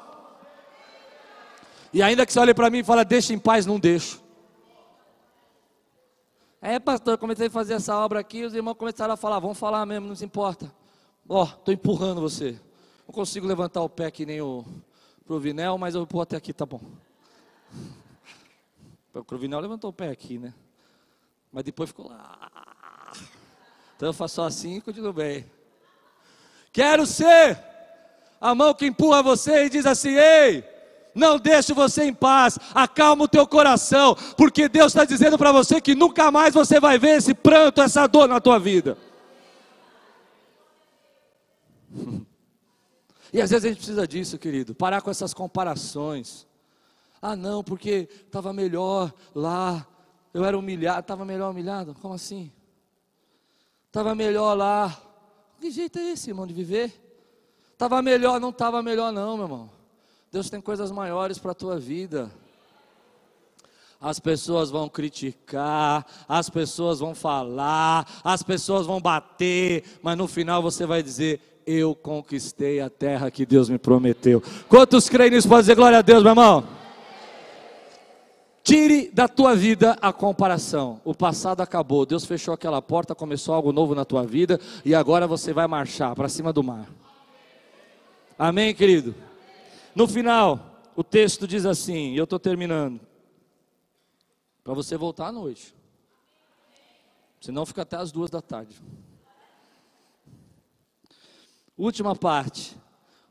E 1.93 2.03
ainda 2.03 2.27
que 2.27 2.33
você 2.33 2.39
olhe 2.39 2.53
para 2.53 2.69
mim 2.69 2.79
e 2.79 2.85
fala, 2.85 3.05
deixa 3.05 3.33
em 3.33 3.39
paz, 3.39 3.65
não 3.65 3.79
deixo. 3.79 4.23
É, 6.61 6.79
pastor, 6.79 7.15
eu 7.15 7.19
comecei 7.19 7.47
a 7.47 7.51
fazer 7.51 7.75
essa 7.75 7.97
obra 7.97 8.21
aqui, 8.21 8.45
os 8.45 8.55
irmãos 8.55 8.75
começaram 8.75 9.15
a 9.15 9.17
falar, 9.17 9.39
vamos 9.39 9.59
falar 9.59 9.87
mesmo, 9.87 10.09
não 10.09 10.17
se 10.17 10.25
importa. 10.25 10.73
Ó, 11.29 11.43
oh, 11.43 11.45
estou 11.45 11.73
empurrando 11.73 12.21
você. 12.21 12.61
Não 13.07 13.15
consigo 13.15 13.47
levantar 13.47 13.83
o 13.83 13.89
pé 13.89 14.11
que 14.11 14.27
nem 14.27 14.41
o 14.41 14.65
Provinel, 15.25 15.79
mas 15.79 15.95
eu 15.95 16.05
vou 16.05 16.21
até 16.21 16.37
aqui, 16.37 16.53
tá 16.53 16.67
bom. 16.67 16.81
O 19.15 19.25
Provinel 19.25 19.61
levantou 19.61 19.91
o 19.91 19.93
pé 19.93 20.11
aqui, 20.11 20.39
né? 20.39 20.53
Mas 21.53 21.65
depois 21.65 21.91
ficou 21.91 22.09
lá. 22.09 23.13
Então 23.97 24.09
eu 24.09 24.13
faço 24.13 24.43
assim 24.43 24.77
e 24.77 24.81
continuo 24.81 25.13
bem. 25.13 25.47
Quero 26.77 27.07
ser 27.07 27.59
a 28.39 28.55
mão 28.55 28.75
que 28.75 28.85
empurra 28.85 29.23
você 29.23 29.65
e 29.65 29.71
diz 29.71 29.87
assim: 29.87 30.11
ei, 30.11 30.63
não 31.15 31.39
deixe 31.39 31.73
você 31.73 32.05
em 32.05 32.13
paz, 32.13 32.59
acalma 32.75 33.25
o 33.25 33.29
teu 33.29 33.47
coração, 33.47 34.15
porque 34.37 34.69
Deus 34.69 34.89
está 34.89 35.07
dizendo 35.07 35.39
para 35.39 35.53
você 35.53 35.81
que 35.81 35.95
nunca 35.95 36.31
mais 36.31 36.53
você 36.53 36.79
vai 36.79 36.99
ver 36.99 37.17
esse 37.17 37.33
pranto, 37.33 37.81
essa 37.81 38.07
dor 38.07 38.29
na 38.29 38.43
tua 38.43 38.59
vida. 38.59 38.99
E 43.33 43.43
às 43.43 43.51
vezes 43.51 43.65
a 43.65 43.69
gente 43.69 43.79
precisa 43.79 44.07
disso, 44.07 44.39
querido, 44.39 44.75
parar 44.75 45.03
com 45.03 45.11
essas 45.11 45.35
comparações. 45.35 46.47
Ah, 47.21 47.37
não, 47.37 47.63
porque 47.63 48.09
estava 48.25 48.51
melhor 48.51 49.13
lá, 49.35 49.87
eu 50.33 50.43
era 50.43 50.57
humilhado, 50.57 51.01
estava 51.01 51.25
melhor 51.25 51.51
humilhado? 51.51 51.95
Como 52.01 52.15
assim? 52.15 52.51
Estava 53.89 54.15
melhor 54.15 54.55
lá, 54.55 55.06
que 55.61 55.71
jeito 55.71 55.99
é 55.99 56.13
esse, 56.13 56.31
irmão, 56.31 56.47
de 56.47 56.55
viver? 56.55 56.93
Estava 57.73 58.01
melhor, 58.01 58.41
não 58.41 58.51
estava 58.51 58.83
melhor, 58.83 59.13
não, 59.13 59.37
meu 59.37 59.47
irmão. 59.47 59.71
Deus 60.33 60.51
tem 60.51 60.61
coisas 60.61 60.91
maiores 60.91 61.39
para 61.39 61.53
a 61.53 61.55
tua 61.55 61.79
vida. 61.79 62.31
As 64.01 64.21
pessoas 64.21 64.71
vão 64.71 64.89
criticar, 64.89 66.05
as 66.29 66.51
pessoas 66.51 67.01
vão 67.01 67.15
falar, 67.15 68.07
as 68.23 68.43
pessoas 68.43 68.87
vão 68.87 69.01
bater, 69.01 69.85
mas 70.03 70.17
no 70.17 70.29
final 70.29 70.63
você 70.63 70.85
vai 70.85 71.03
dizer: 71.03 71.63
Eu 71.67 71.95
conquistei 71.95 72.81
a 72.81 72.91
terra 72.91 73.31
que 73.31 73.47
Deus 73.47 73.69
me 73.69 73.79
prometeu. 73.79 74.43
Quantos 74.69 75.09
creem 75.09 75.31
nisso? 75.31 75.49
Pode 75.49 75.63
dizer 75.63 75.75
glória 75.75 75.99
a 75.99 76.03
Deus, 76.03 76.23
meu 76.23 76.33
irmão? 76.33 76.76
Tire 78.67 79.09
da 79.13 79.29
tua 79.29 79.55
vida 79.55 79.97
a 80.03 80.13
comparação. 80.13 81.01
O 81.05 81.15
passado 81.15 81.61
acabou. 81.61 82.05
Deus 82.05 82.25
fechou 82.25 82.53
aquela 82.53 82.83
porta, 82.83 83.15
começou 83.15 83.55
algo 83.55 83.71
novo 83.71 83.95
na 83.95 84.05
tua 84.05 84.27
vida 84.27 84.61
e 84.85 84.93
agora 84.93 85.25
você 85.25 85.53
vai 85.53 85.69
marchar 85.69 86.17
para 86.17 86.29
cima 86.29 86.53
do 86.53 86.65
mar. 86.65 86.91
Amém, 88.37 88.75
querido? 88.75 89.15
No 89.95 90.09
final, 90.09 90.83
o 90.97 91.05
texto 91.05 91.47
diz 91.47 91.65
assim, 91.65 92.13
e 92.13 92.17
eu 92.17 92.25
estou 92.25 92.41
terminando. 92.41 93.01
Para 94.65 94.75
você 94.75 94.97
voltar 94.97 95.29
à 95.29 95.33
noite. 95.33 95.73
Senão 97.41 97.65
fica 97.65 97.83
até 97.83 97.97
as 97.97 98.11
duas 98.11 98.31
da 98.31 98.43
tarde. 98.43 98.83
Última 101.79 102.17
parte. 102.17 102.77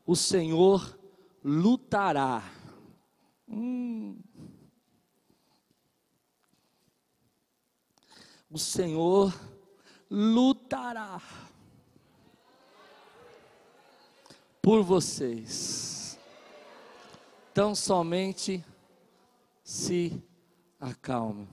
O 0.06 0.16
Senhor 0.16 0.98
lutará. 1.44 2.42
Hum. 3.46 4.16
O 8.56 8.58
Senhor 8.58 9.38
lutará 10.10 11.20
por 14.62 14.82
vocês. 14.82 16.18
Tão 17.52 17.74
somente 17.74 18.64
se 19.62 20.24
acalme. 20.80 21.46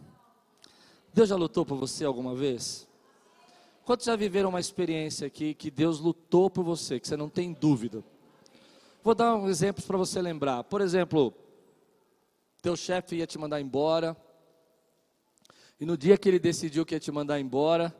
Deus 1.13 1.27
já 1.27 1.35
lutou 1.35 1.65
por 1.65 1.75
você 1.75 2.05
alguma 2.05 2.33
vez? 2.33 2.87
Quantos 3.83 4.05
já 4.05 4.15
viveram 4.15 4.47
uma 4.47 4.61
experiência 4.61 5.27
aqui 5.27 5.53
que 5.53 5.69
Deus 5.69 5.99
lutou 5.99 6.49
por 6.49 6.63
você, 6.63 7.01
que 7.01 7.07
você 7.09 7.17
não 7.17 7.27
tem 7.27 7.51
dúvida? 7.51 8.01
Vou 9.03 9.13
dar 9.13 9.35
um 9.35 9.49
exemplo 9.49 9.83
para 9.83 9.97
você 9.97 10.21
lembrar. 10.21 10.63
Por 10.63 10.79
exemplo, 10.79 11.33
teu 12.61 12.77
chefe 12.77 13.17
ia 13.17 13.27
te 13.27 13.37
mandar 13.37 13.59
embora, 13.59 14.15
e 15.83 15.85
no 15.85 15.97
dia 15.97 16.17
que 16.17 16.29
ele 16.29 16.39
decidiu 16.39 16.85
que 16.85 16.95
ia 16.95 16.99
te 16.99 17.11
mandar 17.11 17.41
embora, 17.41 17.93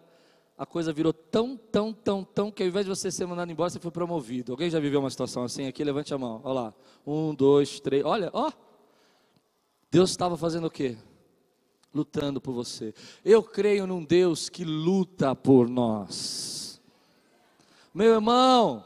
a 0.57 0.65
coisa 0.65 0.93
virou 0.93 1.11
tão, 1.11 1.57
tão, 1.57 1.91
tão, 1.91 2.23
tão, 2.23 2.49
que 2.49 2.63
ao 2.63 2.69
invés 2.69 2.85
de 2.85 2.89
você 2.89 3.11
ser 3.11 3.25
mandado 3.25 3.51
embora, 3.51 3.69
você 3.69 3.77
foi 3.77 3.91
promovido. 3.91 4.53
Alguém 4.53 4.69
já 4.69 4.79
viveu 4.79 5.01
uma 5.01 5.09
situação 5.09 5.43
assim 5.43 5.67
aqui? 5.67 5.83
Levante 5.83 6.13
a 6.13 6.17
mão. 6.17 6.39
Olha 6.45 6.53
lá. 6.53 6.73
Um, 7.05 7.35
dois, 7.35 7.81
três. 7.81 8.05
Olha, 8.05 8.29
ó. 8.31 8.49
Deus 9.91 10.11
estava 10.11 10.37
fazendo 10.37 10.67
o 10.67 10.71
quê? 10.71 10.95
lutando 11.93 12.39
por 12.39 12.53
você. 12.53 12.93
Eu 13.23 13.43
creio 13.43 13.85
num 13.85 14.01
Deus 14.01 14.47
que 14.47 14.63
luta 14.63 15.35
por 15.35 15.67
nós. 15.67 16.81
Meu 17.93 18.13
irmão, 18.13 18.85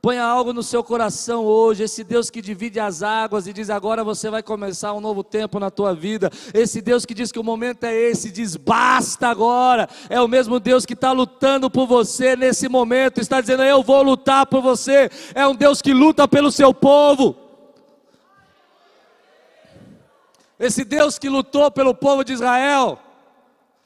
ponha 0.00 0.24
algo 0.24 0.52
no 0.52 0.62
seu 0.62 0.82
coração 0.84 1.44
hoje, 1.44 1.82
esse 1.82 2.04
Deus 2.04 2.30
que 2.30 2.40
divide 2.40 2.78
as 2.78 3.02
águas 3.02 3.46
e 3.46 3.52
diz 3.52 3.68
agora 3.68 4.04
você 4.04 4.30
vai 4.30 4.42
começar 4.42 4.92
um 4.92 5.00
novo 5.00 5.24
tempo 5.24 5.58
na 5.58 5.70
tua 5.70 5.92
vida. 5.92 6.30
Esse 6.54 6.80
Deus 6.80 7.04
que 7.04 7.14
diz 7.14 7.32
que 7.32 7.38
o 7.38 7.44
momento 7.44 7.84
é 7.84 7.94
esse, 7.94 8.30
diz 8.30 8.54
basta 8.56 9.28
agora. 9.28 9.88
É 10.08 10.20
o 10.20 10.28
mesmo 10.28 10.60
Deus 10.60 10.86
que 10.86 10.94
está 10.94 11.10
lutando 11.10 11.68
por 11.68 11.86
você 11.86 12.36
nesse 12.36 12.68
momento, 12.68 13.20
está 13.20 13.40
dizendo 13.40 13.64
eu 13.64 13.82
vou 13.82 14.02
lutar 14.02 14.46
por 14.46 14.62
você. 14.62 15.10
É 15.34 15.46
um 15.46 15.54
Deus 15.54 15.82
que 15.82 15.92
luta 15.92 16.28
pelo 16.28 16.52
seu 16.52 16.72
povo. 16.72 17.34
Esse 20.60 20.84
Deus 20.84 21.18
que 21.18 21.28
lutou 21.28 21.70
pelo 21.70 21.94
povo 21.94 22.24
de 22.24 22.32
Israel 22.32 22.98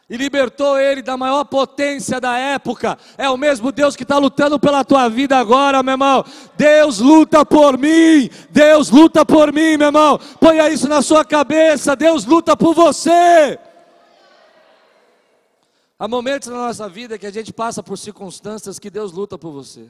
e 0.08 0.16
libertou 0.16 0.78
ele 0.78 1.00
da 1.00 1.16
maior 1.16 1.44
potência 1.44 2.20
da 2.20 2.36
época, 2.36 2.98
é 3.16 3.30
o 3.30 3.36
mesmo 3.36 3.72
Deus 3.72 3.96
que 3.96 4.02
está 4.02 4.18
lutando 4.18 4.58
pela 4.58 4.84
tua 4.84 5.08
vida 5.08 5.38
agora, 5.38 5.82
meu 5.82 5.92
irmão. 5.92 6.24
Deus 6.56 6.98
luta 6.98 7.46
por 7.46 7.78
mim, 7.78 8.28
Deus 8.50 8.90
luta 8.90 9.24
por 9.24 9.52
mim, 9.52 9.76
meu 9.76 9.88
irmão. 9.88 10.18
Ponha 10.40 10.68
isso 10.68 10.88
na 10.88 11.00
sua 11.00 11.24
cabeça: 11.24 11.96
Deus 11.96 12.24
luta 12.24 12.56
por 12.56 12.74
você. 12.74 13.58
Há 15.98 16.08
momentos 16.08 16.48
na 16.48 16.56
nossa 16.56 16.88
vida 16.88 17.16
que 17.16 17.26
a 17.26 17.30
gente 17.30 17.52
passa 17.52 17.82
por 17.82 17.96
circunstâncias 17.96 18.78
que 18.78 18.90
Deus 18.90 19.12
luta 19.12 19.38
por 19.38 19.52
você. 19.52 19.88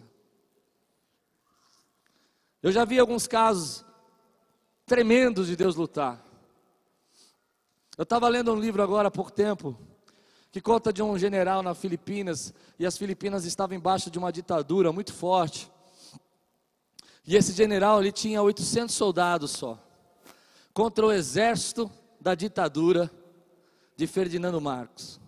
Eu 2.63 2.71
já 2.71 2.85
vi 2.85 2.99
alguns 2.99 3.27
casos 3.27 3.85
tremendos 4.87 5.47
de 5.49 5.57
Deus 5.57 5.75
lutar. 5.75 6.23
Eu 7.97 8.03
estava 8.03 8.29
lendo 8.29 8.53
um 8.53 8.61
livro 8.61 8.83
agora 8.83 9.09
há 9.09 9.11
pouco 9.11 9.33
tempo, 9.33 9.77
que 10.53 10.61
conta 10.61 10.93
de 10.93 11.03
um 11.03 11.19
general 11.19 11.63
na 11.63 11.75
Filipinas, 11.75 12.53
e 12.79 12.85
as 12.85 12.99
Filipinas 12.99 13.47
estavam 13.47 13.75
embaixo 13.75 14.11
de 14.11 14.19
uma 14.19 14.31
ditadura 14.31 14.93
muito 14.93 15.11
forte. 15.11 15.73
E 17.27 17.35
esse 17.35 17.53
general 17.53 18.01
ele 18.01 18.13
tinha 18.13 18.43
800 18.43 18.95
soldados 18.95 19.53
só, 19.53 19.83
contra 20.75 21.07
o 21.07 21.13
exército 21.13 21.91
da 22.21 22.35
ditadura 22.35 23.11
de 23.97 24.07
Ferdinando 24.07 24.61
Marcos, 24.61 25.19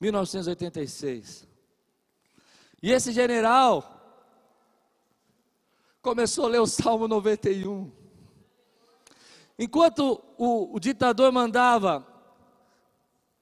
1986. 0.00 1.44
E 2.80 2.92
esse 2.92 3.10
general 3.10 3.92
começou 6.00 6.46
a 6.46 6.48
ler 6.48 6.60
o 6.60 6.66
Salmo 6.66 7.08
91. 7.08 7.90
Enquanto 9.58 10.22
o, 10.38 10.76
o 10.76 10.78
ditador 10.78 11.32
mandava 11.32 12.15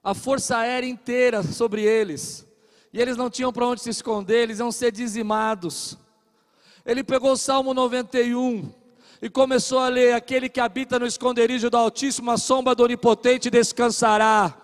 a 0.05 0.13
força 0.13 0.59
aérea 0.59 0.87
inteira 0.87 1.43
sobre 1.43 1.83
eles, 1.83 2.47
e 2.93 3.01
eles 3.01 3.17
não 3.17 3.31
tinham 3.31 3.51
para 3.51 3.67
onde 3.67 3.81
se 3.81 3.89
esconder, 3.89 4.43
eles 4.43 4.59
iam 4.59 4.71
ser 4.71 4.93
dizimados. 4.93 5.97
Ele 6.85 7.03
pegou 7.03 7.33
o 7.33 7.37
Salmo 7.37 7.73
91 7.73 8.71
e 9.23 9.31
começou 9.31 9.79
a 9.79 9.89
ler: 9.89 10.13
Aquele 10.13 10.51
que 10.51 10.61
habita 10.61 10.99
no 10.99 11.07
esconderijo 11.07 11.71
do 11.71 11.79
Altíssimo, 11.79 12.31
a 12.31 12.37
sombra 12.37 12.75
do 12.75 12.85
Onipotente 12.85 13.49
descansará. 13.49 14.55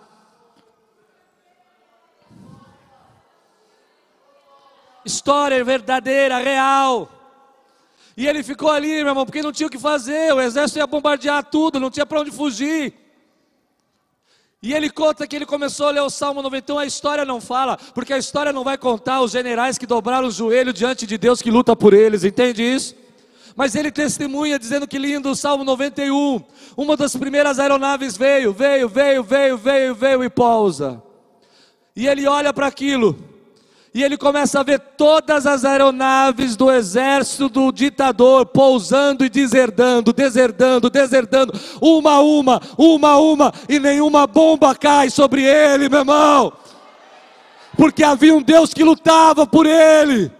História 5.03 5.63
verdadeira, 5.63 6.37
real. 6.37 7.09
E 8.15 8.27
ele 8.27 8.43
ficou 8.43 8.69
ali, 8.69 8.89
meu 8.89 9.07
irmão, 9.07 9.25
porque 9.25 9.41
não 9.41 9.51
tinha 9.51 9.65
o 9.65 9.71
que 9.71 9.79
fazer, 9.79 10.31
o 10.31 10.39
exército 10.39 10.77
ia 10.77 10.85
bombardear 10.85 11.43
tudo, 11.43 11.79
não 11.79 11.89
tinha 11.89 12.05
para 12.05 12.21
onde 12.21 12.29
fugir. 12.29 13.00
E 14.63 14.73
ele 14.73 14.91
conta 14.91 15.25
que 15.25 15.35
ele 15.35 15.45
começou 15.45 15.87
a 15.87 15.91
ler 15.91 16.01
o 16.01 16.09
Salmo 16.09 16.41
91, 16.43 16.77
a 16.77 16.85
história 16.85 17.25
não 17.25 17.41
fala, 17.41 17.77
porque 17.95 18.13
a 18.13 18.17
história 18.17 18.53
não 18.53 18.63
vai 18.63 18.77
contar 18.77 19.21
os 19.21 19.31
generais 19.31 19.77
que 19.77 19.87
dobraram 19.87 20.27
o 20.27 20.31
joelho 20.31 20.71
diante 20.71 21.07
de 21.07 21.17
Deus 21.17 21.41
que 21.41 21.49
luta 21.49 21.75
por 21.75 21.93
eles, 21.93 22.23
entende 22.23 22.61
isso? 22.61 22.95
Mas 23.55 23.73
ele 23.73 23.91
testemunha 23.91 24.59
dizendo 24.59 24.87
que 24.87 24.99
lindo 24.99 25.29
o 25.31 25.35
Salmo 25.35 25.63
91. 25.63 26.41
Uma 26.77 26.95
das 26.95 27.15
primeiras 27.15 27.59
aeronaves 27.59 28.15
veio, 28.15 28.53
veio, 28.53 28.87
veio, 28.87 29.23
veio, 29.23 29.57
veio, 29.57 29.95
veio 29.95 30.23
e 30.23 30.29
pousa. 30.29 31.01
E 31.95 32.07
ele 32.07 32.27
olha 32.27 32.53
para 32.53 32.67
aquilo 32.67 33.30
e 33.93 34.03
ele 34.03 34.17
começa 34.17 34.59
a 34.59 34.63
ver 34.63 34.79
todas 34.79 35.45
as 35.45 35.65
aeronaves 35.65 36.55
do 36.55 36.71
exército 36.71 37.49
do 37.49 37.71
ditador 37.73 38.45
pousando 38.45 39.25
e 39.25 39.29
deserdando, 39.29 40.13
deserdando, 40.13 40.89
deserdando, 40.89 41.53
uma 41.81 42.13
a 42.13 42.21
uma, 42.21 42.61
uma 42.77 43.09
a 43.09 43.19
uma, 43.19 43.53
e 43.67 43.79
nenhuma 43.79 44.25
bomba 44.25 44.73
cai 44.73 45.09
sobre 45.09 45.43
ele, 45.43 45.89
meu 45.89 45.99
irmão, 45.99 46.53
porque 47.75 48.01
havia 48.01 48.33
um 48.33 48.41
Deus 48.41 48.73
que 48.73 48.83
lutava 48.83 49.45
por 49.45 49.65
ele. 49.65 50.31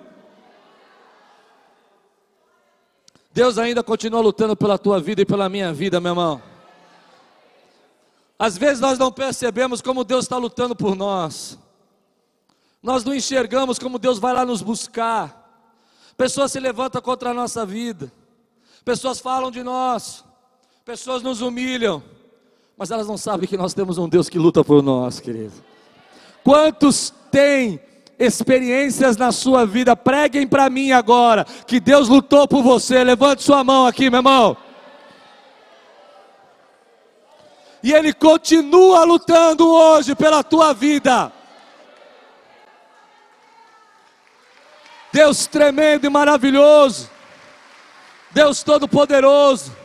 Deus 3.33 3.57
ainda 3.57 3.83
continua 3.83 4.21
lutando 4.21 4.55
pela 4.55 4.77
tua 4.77 4.99
vida 4.99 5.21
e 5.21 5.25
pela 5.25 5.49
minha 5.49 5.73
vida, 5.73 5.99
meu 5.99 6.11
irmão. 6.11 6.41
Às 8.39 8.57
vezes 8.57 8.79
nós 8.79 8.97
não 8.97 9.11
percebemos 9.11 9.81
como 9.81 10.05
Deus 10.05 10.25
está 10.25 10.37
lutando 10.37 10.75
por 10.75 10.95
nós. 10.95 11.59
Nós 12.81 13.03
não 13.03 13.13
enxergamos 13.13 13.77
como 13.77 13.99
Deus 13.99 14.17
vai 14.17 14.33
lá 14.33 14.45
nos 14.45 14.61
buscar. 14.61 15.37
Pessoas 16.17 16.51
se 16.51 16.59
levantam 16.59 17.01
contra 17.01 17.29
a 17.29 17.33
nossa 17.33 17.65
vida. 17.65 18.11
Pessoas 18.83 19.19
falam 19.19 19.51
de 19.51 19.61
nós. 19.61 20.25
Pessoas 20.83 21.21
nos 21.21 21.41
humilham. 21.41 22.01
Mas 22.75 22.89
elas 22.89 23.07
não 23.07 23.17
sabem 23.17 23.47
que 23.47 23.57
nós 23.57 23.73
temos 23.73 23.97
um 23.99 24.09
Deus 24.09 24.27
que 24.27 24.39
luta 24.39 24.63
por 24.63 24.81
nós, 24.81 25.19
querido. 25.19 25.53
Quantos 26.43 27.13
têm 27.29 27.79
experiências 28.17 29.15
na 29.15 29.31
sua 29.31 29.65
vida? 29.65 29.95
Preguem 29.95 30.47
para 30.47 30.69
mim 30.69 30.91
agora 30.91 31.45
que 31.67 31.79
Deus 31.79 32.09
lutou 32.09 32.47
por 32.47 32.63
você. 32.63 33.03
Levante 33.03 33.43
sua 33.43 33.63
mão 33.63 33.85
aqui, 33.85 34.09
meu 34.09 34.19
irmão. 34.19 34.57
E 37.83 37.93
Ele 37.93 38.13
continua 38.13 39.03
lutando 39.03 39.67
hoje 39.69 40.15
pela 40.15 40.43
tua 40.43 40.73
vida. 40.73 41.31
Deus 45.11 45.47
tremendo 45.47 46.05
e 46.05 46.09
maravilhoso. 46.09 47.09
Deus 48.31 48.63
Todo-Poderoso, 48.63 49.75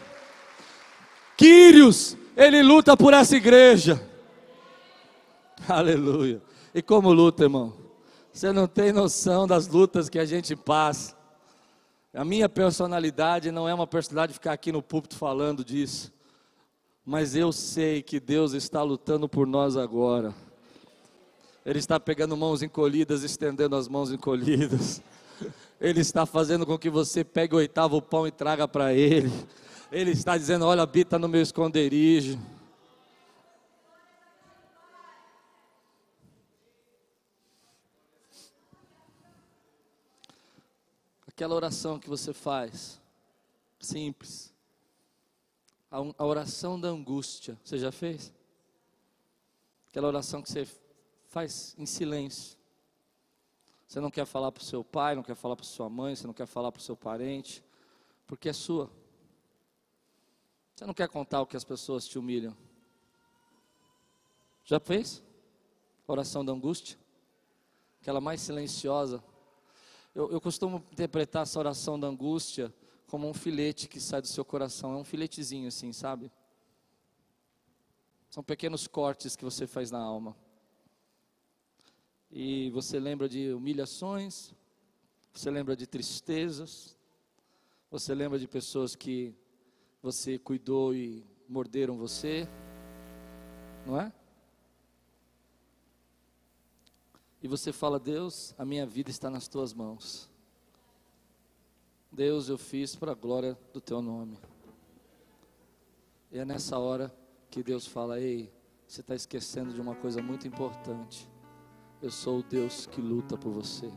Quírios, 1.36 2.16
Ele 2.36 2.62
luta 2.62 2.96
por 2.96 3.12
essa 3.12 3.36
igreja. 3.36 4.00
Aleluia. 5.68 6.40
E 6.72 6.80
como 6.80 7.12
luta, 7.12 7.44
irmão? 7.44 7.74
Você 8.32 8.52
não 8.52 8.68
tem 8.68 8.92
noção 8.92 9.46
das 9.46 9.66
lutas 9.66 10.08
que 10.08 10.18
a 10.18 10.24
gente 10.24 10.54
passa. 10.54 11.16
A 12.14 12.24
minha 12.24 12.48
personalidade 12.48 13.50
não 13.50 13.68
é 13.68 13.74
uma 13.74 13.86
personalidade 13.86 14.32
de 14.32 14.38
ficar 14.38 14.52
aqui 14.52 14.70
no 14.70 14.82
púlpito 14.82 15.16
falando 15.16 15.64
disso. 15.64 16.12
Mas 17.04 17.34
eu 17.34 17.52
sei 17.52 18.02
que 18.02 18.20
Deus 18.20 18.52
está 18.52 18.82
lutando 18.82 19.28
por 19.28 19.46
nós 19.46 19.76
agora. 19.76 20.34
Ele 21.66 21.80
está 21.80 21.98
pegando 21.98 22.36
mãos 22.36 22.62
encolhidas, 22.62 23.24
estendendo 23.24 23.74
as 23.74 23.88
mãos 23.88 24.12
encolhidas. 24.12 25.02
Ele 25.80 26.00
está 26.00 26.24
fazendo 26.24 26.64
com 26.64 26.78
que 26.78 26.88
você 26.88 27.24
pegue 27.24 27.56
o 27.56 27.58
oitavo 27.58 28.00
pão 28.00 28.24
e 28.24 28.30
traga 28.30 28.68
para 28.68 28.94
Ele. 28.94 29.32
Ele 29.90 30.12
está 30.12 30.38
dizendo: 30.38 30.64
Olha, 30.64 30.82
habita 30.82 31.18
no 31.18 31.26
meu 31.26 31.42
esconderijo. 31.42 32.38
Aquela 41.26 41.56
oração 41.56 41.98
que 41.98 42.08
você 42.08 42.32
faz, 42.32 43.00
simples. 43.80 44.54
A 45.90 46.24
oração 46.24 46.78
da 46.78 46.88
angústia, 46.88 47.58
você 47.64 47.76
já 47.76 47.90
fez? 47.90 48.32
Aquela 49.88 50.06
oração 50.06 50.40
que 50.40 50.50
você 50.50 50.64
faz 51.36 51.74
em 51.76 51.84
silêncio. 51.84 52.56
Você 53.86 54.00
não 54.00 54.10
quer 54.10 54.24
falar 54.24 54.50
para 54.50 54.62
o 54.62 54.64
seu 54.64 54.82
pai, 54.82 55.14
não 55.14 55.22
quer 55.22 55.34
falar 55.34 55.54
para 55.54 55.66
sua 55.66 55.86
mãe, 55.86 56.16
você 56.16 56.26
não 56.26 56.32
quer 56.32 56.46
falar 56.46 56.72
para 56.72 56.80
o 56.80 56.82
seu 56.82 56.96
parente, 56.96 57.62
porque 58.26 58.48
é 58.48 58.54
sua. 58.54 58.90
Você 60.74 60.86
não 60.86 60.94
quer 60.94 61.06
contar 61.08 61.42
o 61.42 61.46
que 61.46 61.54
as 61.54 61.62
pessoas 61.62 62.08
te 62.08 62.18
humilham. 62.18 62.56
Já 64.64 64.80
fez? 64.80 65.22
Oração 66.06 66.42
da 66.42 66.54
angústia? 66.54 66.98
Aquela 68.00 68.18
mais 68.18 68.40
silenciosa. 68.40 69.22
Eu, 70.14 70.32
eu 70.32 70.40
costumo 70.40 70.82
interpretar 70.90 71.42
essa 71.42 71.58
oração 71.58 72.00
da 72.00 72.06
angústia 72.06 72.72
como 73.06 73.28
um 73.28 73.34
filete 73.34 73.88
que 73.88 74.00
sai 74.00 74.22
do 74.22 74.26
seu 74.26 74.42
coração. 74.42 74.94
É 74.94 74.96
um 74.96 75.04
filetezinho 75.04 75.68
assim, 75.68 75.92
sabe? 75.92 76.32
São 78.30 78.42
pequenos 78.42 78.86
cortes 78.86 79.36
que 79.36 79.44
você 79.44 79.66
faz 79.66 79.90
na 79.90 80.00
alma 80.00 80.34
e 82.30 82.70
você 82.70 82.98
lembra 82.98 83.28
de 83.28 83.52
humilhações, 83.52 84.54
você 85.32 85.50
lembra 85.50 85.76
de 85.76 85.86
tristezas, 85.86 86.96
você 87.90 88.14
lembra 88.14 88.38
de 88.38 88.48
pessoas 88.48 88.96
que 88.96 89.34
você 90.02 90.38
cuidou 90.38 90.94
e 90.94 91.24
morderam 91.48 91.96
você, 91.96 92.48
não 93.86 94.00
é? 94.00 94.12
E 97.42 97.48
você 97.48 97.72
fala: 97.72 97.98
Deus, 97.98 98.54
a 98.58 98.64
minha 98.64 98.86
vida 98.86 99.10
está 99.10 99.30
nas 99.30 99.46
tuas 99.46 99.72
mãos. 99.72 100.28
Deus, 102.10 102.48
eu 102.48 102.56
fiz 102.56 102.96
para 102.96 103.12
a 103.12 103.14
glória 103.14 103.58
do 103.72 103.80
teu 103.80 104.00
nome. 104.00 104.38
E 106.32 106.38
é 106.38 106.44
nessa 106.44 106.78
hora 106.78 107.14
que 107.50 107.62
Deus 107.62 107.86
fala: 107.86 108.20
Ei, 108.20 108.52
você 108.86 109.00
está 109.00 109.14
esquecendo 109.14 109.72
de 109.72 109.80
uma 109.80 109.94
coisa 109.94 110.22
muito 110.22 110.48
importante. 110.48 111.28
Eu 112.02 112.10
sou 112.10 112.40
o 112.40 112.42
Deus 112.42 112.86
que 112.86 113.00
luta 113.00 113.38
por 113.38 113.50
você. 113.50 113.90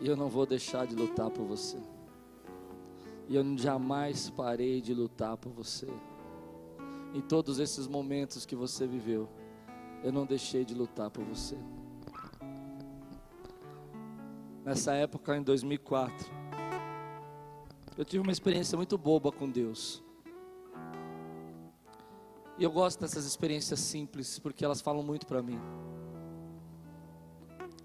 E 0.00 0.06
eu 0.06 0.16
não 0.16 0.28
vou 0.28 0.46
deixar 0.46 0.86
de 0.86 0.94
lutar 0.94 1.28
por 1.30 1.44
você. 1.44 1.78
E 3.28 3.34
eu 3.34 3.58
jamais 3.58 4.30
parei 4.30 4.80
de 4.80 4.94
lutar 4.94 5.36
por 5.36 5.50
você. 5.50 5.88
Em 7.12 7.20
todos 7.20 7.58
esses 7.58 7.88
momentos 7.88 8.46
que 8.46 8.54
você 8.54 8.86
viveu, 8.86 9.28
eu 10.04 10.12
não 10.12 10.24
deixei 10.24 10.64
de 10.64 10.74
lutar 10.74 11.10
por 11.10 11.24
você. 11.24 11.56
Nessa 14.64 14.92
época, 14.94 15.36
em 15.36 15.42
2004, 15.42 16.26
eu 17.98 18.04
tive 18.04 18.22
uma 18.22 18.32
experiência 18.32 18.76
muito 18.76 18.96
boba 18.96 19.32
com 19.32 19.50
Deus. 19.50 20.05
E 22.58 22.64
eu 22.64 22.70
gosto 22.70 23.00
dessas 23.00 23.26
experiências 23.26 23.80
simples, 23.80 24.38
porque 24.38 24.64
elas 24.64 24.80
falam 24.80 25.02
muito 25.02 25.26
para 25.26 25.42
mim. 25.42 25.60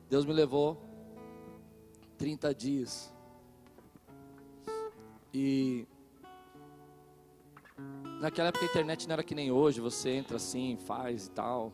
Deus 0.09 0.25
me 0.25 0.31
levou 0.31 0.81
30 2.17 2.55
dias. 2.55 3.13
E 5.33 5.85
naquela 8.21 8.49
época 8.49 8.65
a 8.65 8.67
internet 8.67 9.07
não 9.07 9.13
era 9.13 9.23
que 9.23 9.35
nem 9.35 9.51
hoje, 9.51 9.81
você 9.81 10.11
entra 10.11 10.37
assim, 10.37 10.77
faz 10.77 11.27
e 11.27 11.31
tal. 11.31 11.73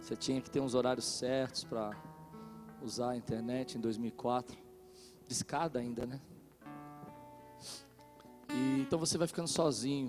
Você 0.00 0.14
tinha 0.14 0.40
que 0.40 0.50
ter 0.50 0.60
uns 0.60 0.74
horários 0.74 1.06
certos 1.06 1.64
para 1.64 1.90
usar 2.80 3.10
a 3.10 3.16
internet 3.16 3.76
em 3.76 3.80
2004. 3.80 4.56
Discada 5.26 5.80
ainda, 5.80 6.06
né? 6.06 6.20
E 8.50 8.80
então 8.80 8.98
você 8.98 9.18
vai 9.18 9.26
ficando 9.26 9.48
sozinho. 9.48 10.08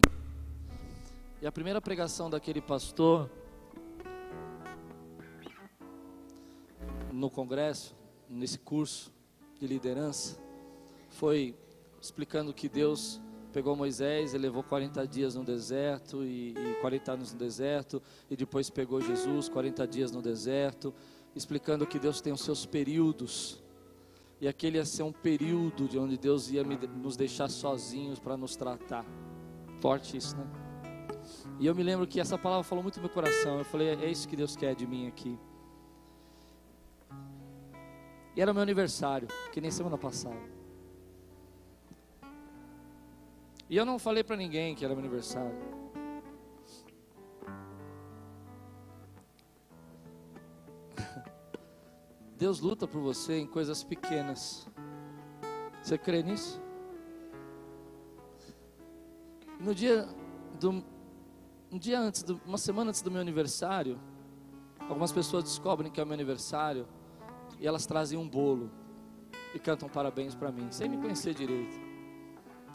E 1.42 1.48
a 1.48 1.52
primeira 1.54 1.80
pregação 1.80 2.30
daquele 2.30 2.60
pastor 2.60 3.32
no 7.14 7.30
congresso, 7.30 7.96
nesse 8.28 8.60
curso 8.60 9.10
de 9.58 9.66
liderança, 9.66 10.38
foi 11.08 11.56
explicando 12.02 12.54
que 12.54 12.68
Deus 12.68 13.22
pegou 13.54 13.74
Moisés, 13.74 14.34
ele 14.34 14.44
levou 14.44 14.64
40 14.64 15.08
dias 15.08 15.36
no 15.36 15.46
deserto 15.46 16.26
e, 16.26 16.54
e 16.58 16.76
40 16.82 17.12
anos 17.14 17.32
no 17.32 17.40
deserto, 17.40 18.04
e 18.30 18.36
depois 18.36 18.70
pegou 18.70 19.00
Jesus, 19.00 19.48
40 19.48 19.88
dias 19.88 20.12
no 20.12 20.22
deserto, 20.22 20.94
explicando 21.34 21.88
que 21.88 21.98
Deus 21.98 22.20
tem 22.20 22.34
os 22.34 22.42
seus 22.42 22.66
períodos. 22.66 23.64
E 24.42 24.48
aquele 24.48 24.78
ia 24.78 24.86
ser 24.86 25.04
um 25.04 25.12
período 25.14 25.88
de 25.88 25.98
onde 25.98 26.18
Deus 26.18 26.52
ia 26.52 26.66
me, 26.66 26.76
nos 26.76 27.16
deixar 27.16 27.50
sozinhos 27.50 28.20
para 28.20 28.36
nos 28.36 28.58
tratar. 28.58 29.06
Forte 29.80 30.18
isso, 30.18 30.36
né? 30.36 30.69
E 31.60 31.66
eu 31.66 31.76
me 31.76 31.84
lembro 31.84 32.08
que 32.08 32.20
essa 32.20 32.38
palavra 32.38 32.64
falou 32.64 32.84
muito 32.84 32.98
no 32.98 33.04
meu 33.04 33.10
coração. 33.14 33.58
Eu 33.58 33.66
falei, 33.66 33.90
é 33.90 34.10
isso 34.10 34.28
que 34.28 34.36
Deus 34.36 34.56
quer 34.56 34.76
de 34.76 34.88
mim 34.88 35.08
aqui. 35.08 35.38
E 38.36 38.42
era 38.42 38.54
meu 38.54 38.62
aniversário, 38.62 39.28
que 39.52 39.60
nem 39.60 39.70
semana 39.72 39.98
passada. 39.98 40.40
E 43.70 43.76
eu 43.76 43.86
não 43.86 44.00
falei 44.00 44.24
para 44.24 44.36
ninguém 44.36 44.74
que 44.74 44.84
era 44.86 44.94
meu 44.96 45.04
aniversário. 45.04 45.56
Deus 52.38 52.60
luta 52.62 52.88
por 52.88 53.02
você 53.02 53.38
em 53.40 53.46
coisas 53.46 53.84
pequenas. 53.84 54.68
Você 55.84 55.98
crê 55.98 56.24
nisso? 56.24 56.62
No 59.60 59.76
dia 59.76 60.08
do 60.60 60.84
um 61.72 61.78
dia 61.78 62.00
antes, 62.00 62.24
do, 62.24 62.42
uma 62.46 62.58
semana 62.58 62.90
antes 62.90 63.02
do 63.02 63.12
meu 63.12 63.22
aniversário, 63.22 64.00
algumas 64.80 65.12
pessoas 65.12 65.44
descobrem 65.44 65.92
que 65.92 66.00
é 66.00 66.04
o 66.04 66.06
meu 66.06 66.16
aniversário 66.16 66.88
e 67.60 67.68
elas 67.68 67.86
trazem 67.86 68.18
um 68.18 68.28
bolo 68.28 68.72
e 69.54 69.60
cantam 69.60 69.88
parabéns 69.88 70.34
para 70.34 70.52
mim, 70.52 70.72
sem 70.72 70.90
me 70.90 70.98
conhecer 70.98 71.34
direito. 71.34 71.80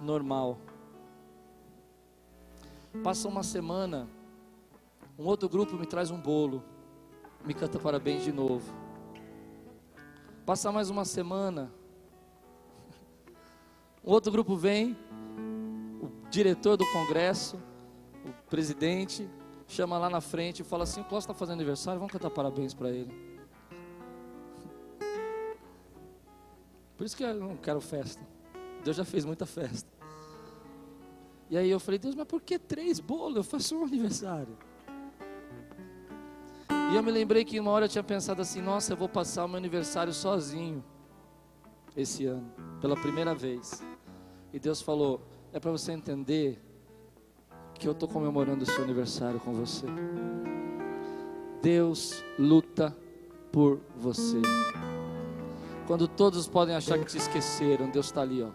Normal. 0.01 0.59
Passa 3.03 3.26
uma 3.28 3.42
semana, 3.42 4.09
um 5.18 5.24
outro 5.24 5.49
grupo 5.49 5.74
me 5.74 5.86
traz 5.86 6.11
um 6.11 6.20
bolo, 6.20 6.62
me 7.45 7.53
canta 7.53 7.78
parabéns 7.80 8.22
de 8.22 8.32
novo. 8.32 8.72
Passa 10.47 10.70
mais 10.70 10.90
uma 10.90 11.05
semana, 11.05 11.72
um 14.05 14.12
outro 14.12 14.30
grupo 14.30 14.55
vem, 14.55 14.97
o 16.01 16.28
diretor 16.30 16.76
do 16.76 16.86
congresso 16.92 17.59
o 18.24 18.32
presidente 18.48 19.28
chama 19.68 19.98
lá 19.98 20.08
na 20.08 20.20
frente 20.20 20.60
e 20.60 20.64
fala 20.64 20.84
assim: 20.84 21.00
o 21.00 21.04
Cláudio 21.04 21.24
está 21.24 21.34
fazendo 21.34 21.56
aniversário, 21.56 21.98
vamos 21.98 22.12
cantar 22.12 22.30
parabéns 22.30 22.74
para 22.74 22.90
ele. 22.90 23.12
Por 26.96 27.04
isso 27.04 27.16
que 27.16 27.24
eu 27.24 27.34
não 27.34 27.56
quero 27.56 27.80
festa. 27.80 28.24
Deus 28.84 28.96
já 28.96 29.04
fez 29.04 29.24
muita 29.24 29.46
festa. 29.46 29.90
E 31.50 31.56
aí 31.56 31.68
eu 31.68 31.80
falei: 31.80 31.98
Deus, 31.98 32.14
mas 32.14 32.26
por 32.26 32.40
que 32.40 32.58
três 32.58 33.00
bolos? 33.00 33.36
Eu 33.36 33.44
faço 33.44 33.76
um 33.76 33.84
aniversário. 33.84 34.56
E 36.92 36.96
eu 36.96 37.02
me 37.02 37.10
lembrei 37.10 37.44
que 37.44 37.58
uma 37.58 37.70
hora 37.70 37.86
eu 37.86 37.88
tinha 37.88 38.04
pensado 38.04 38.40
assim: 38.40 38.60
nossa, 38.60 38.92
eu 38.92 38.96
vou 38.96 39.08
passar 39.08 39.44
o 39.44 39.48
meu 39.48 39.56
aniversário 39.56 40.12
sozinho 40.12 40.84
esse 41.96 42.26
ano, 42.26 42.50
pela 42.80 42.96
primeira 42.96 43.34
vez. 43.34 43.82
E 44.52 44.58
Deus 44.58 44.80
falou: 44.80 45.20
é 45.52 45.58
para 45.58 45.70
você 45.70 45.92
entender 45.92 46.60
que 47.78 47.86
eu 47.86 47.92
estou 47.92 48.08
comemorando 48.08 48.64
o 48.64 48.66
seu 48.66 48.82
aniversário 48.82 49.40
com 49.40 49.52
você. 49.52 49.86
Deus 51.62 52.22
luta 52.38 52.96
por 53.50 53.80
você. 53.96 54.40
Quando 55.86 56.08
todos 56.08 56.46
podem 56.46 56.74
achar 56.74 56.98
que 56.98 57.04
te 57.04 57.18
esqueceram, 57.18 57.90
Deus 57.90 58.06
está 58.06 58.22
ali, 58.22 58.42
ó, 58.42 58.48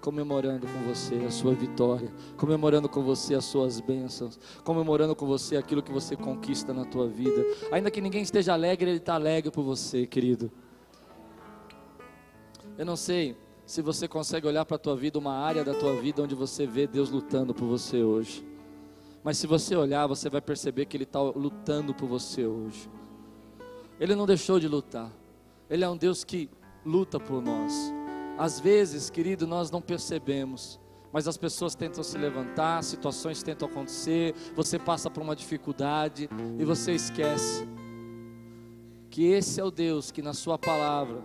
comemorando 0.00 0.66
com 0.66 0.82
você 0.86 1.16
a 1.26 1.30
sua 1.30 1.52
vitória, 1.52 2.12
comemorando 2.36 2.88
com 2.88 3.02
você 3.02 3.34
as 3.34 3.44
suas 3.44 3.80
bênçãos, 3.80 4.38
comemorando 4.62 5.16
com 5.16 5.26
você 5.26 5.56
aquilo 5.56 5.82
que 5.82 5.92
você 5.92 6.16
conquista 6.16 6.72
na 6.72 6.84
tua 6.84 7.08
vida. 7.08 7.44
Ainda 7.72 7.90
que 7.90 8.00
ninguém 8.00 8.22
esteja 8.22 8.52
alegre, 8.52 8.90
Ele 8.90 8.98
está 8.98 9.14
alegre 9.14 9.50
por 9.50 9.62
você, 9.62 10.06
querido. 10.06 10.50
Eu 12.78 12.86
não 12.86 12.96
sei 12.96 13.36
se 13.64 13.82
você 13.82 14.06
consegue 14.06 14.46
olhar 14.46 14.64
para 14.64 14.76
a 14.76 14.78
tua 14.78 14.96
vida, 14.96 15.18
uma 15.18 15.34
área 15.34 15.64
da 15.64 15.74
tua 15.74 16.00
vida 16.00 16.22
onde 16.22 16.34
você 16.34 16.66
vê 16.66 16.86
Deus 16.86 17.10
lutando 17.10 17.52
por 17.52 17.66
você 17.66 18.02
hoje. 18.02 18.55
Mas 19.26 19.38
se 19.38 19.46
você 19.48 19.74
olhar, 19.74 20.06
você 20.06 20.30
vai 20.30 20.40
perceber 20.40 20.86
que 20.86 20.96
Ele 20.96 21.02
está 21.02 21.20
lutando 21.20 21.92
por 21.92 22.08
você 22.08 22.46
hoje. 22.46 22.88
Ele 23.98 24.14
não 24.14 24.24
deixou 24.24 24.60
de 24.60 24.68
lutar. 24.68 25.10
Ele 25.68 25.82
é 25.82 25.88
um 25.88 25.96
Deus 25.96 26.22
que 26.22 26.48
luta 26.84 27.18
por 27.18 27.42
nós. 27.42 27.72
Às 28.38 28.60
vezes, 28.60 29.10
querido, 29.10 29.44
nós 29.44 29.68
não 29.68 29.82
percebemos, 29.82 30.78
mas 31.12 31.26
as 31.26 31.36
pessoas 31.36 31.74
tentam 31.74 32.04
se 32.04 32.16
levantar, 32.16 32.84
situações 32.84 33.42
tentam 33.42 33.66
acontecer, 33.66 34.32
você 34.54 34.78
passa 34.78 35.10
por 35.10 35.24
uma 35.24 35.34
dificuldade 35.34 36.30
e 36.56 36.64
você 36.64 36.92
esquece 36.92 37.66
que 39.10 39.24
esse 39.24 39.60
é 39.60 39.64
o 39.64 39.72
Deus 39.72 40.12
que 40.12 40.22
na 40.22 40.34
Sua 40.34 40.56
palavra 40.56 41.20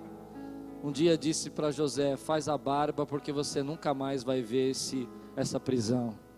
um 0.83 0.91
dia 0.91 1.15
disse 1.15 1.51
para 1.51 1.69
José: 1.69 2.17
Faz 2.17 2.47
a 2.47 2.57
barba, 2.57 3.05
porque 3.05 3.31
você 3.31 3.61
nunca 3.61 3.93
mais 3.93 4.23
vai 4.23 4.41
ver 4.41 4.71
esse, 4.71 5.07
essa 5.35 5.59
prisão. 5.59 6.30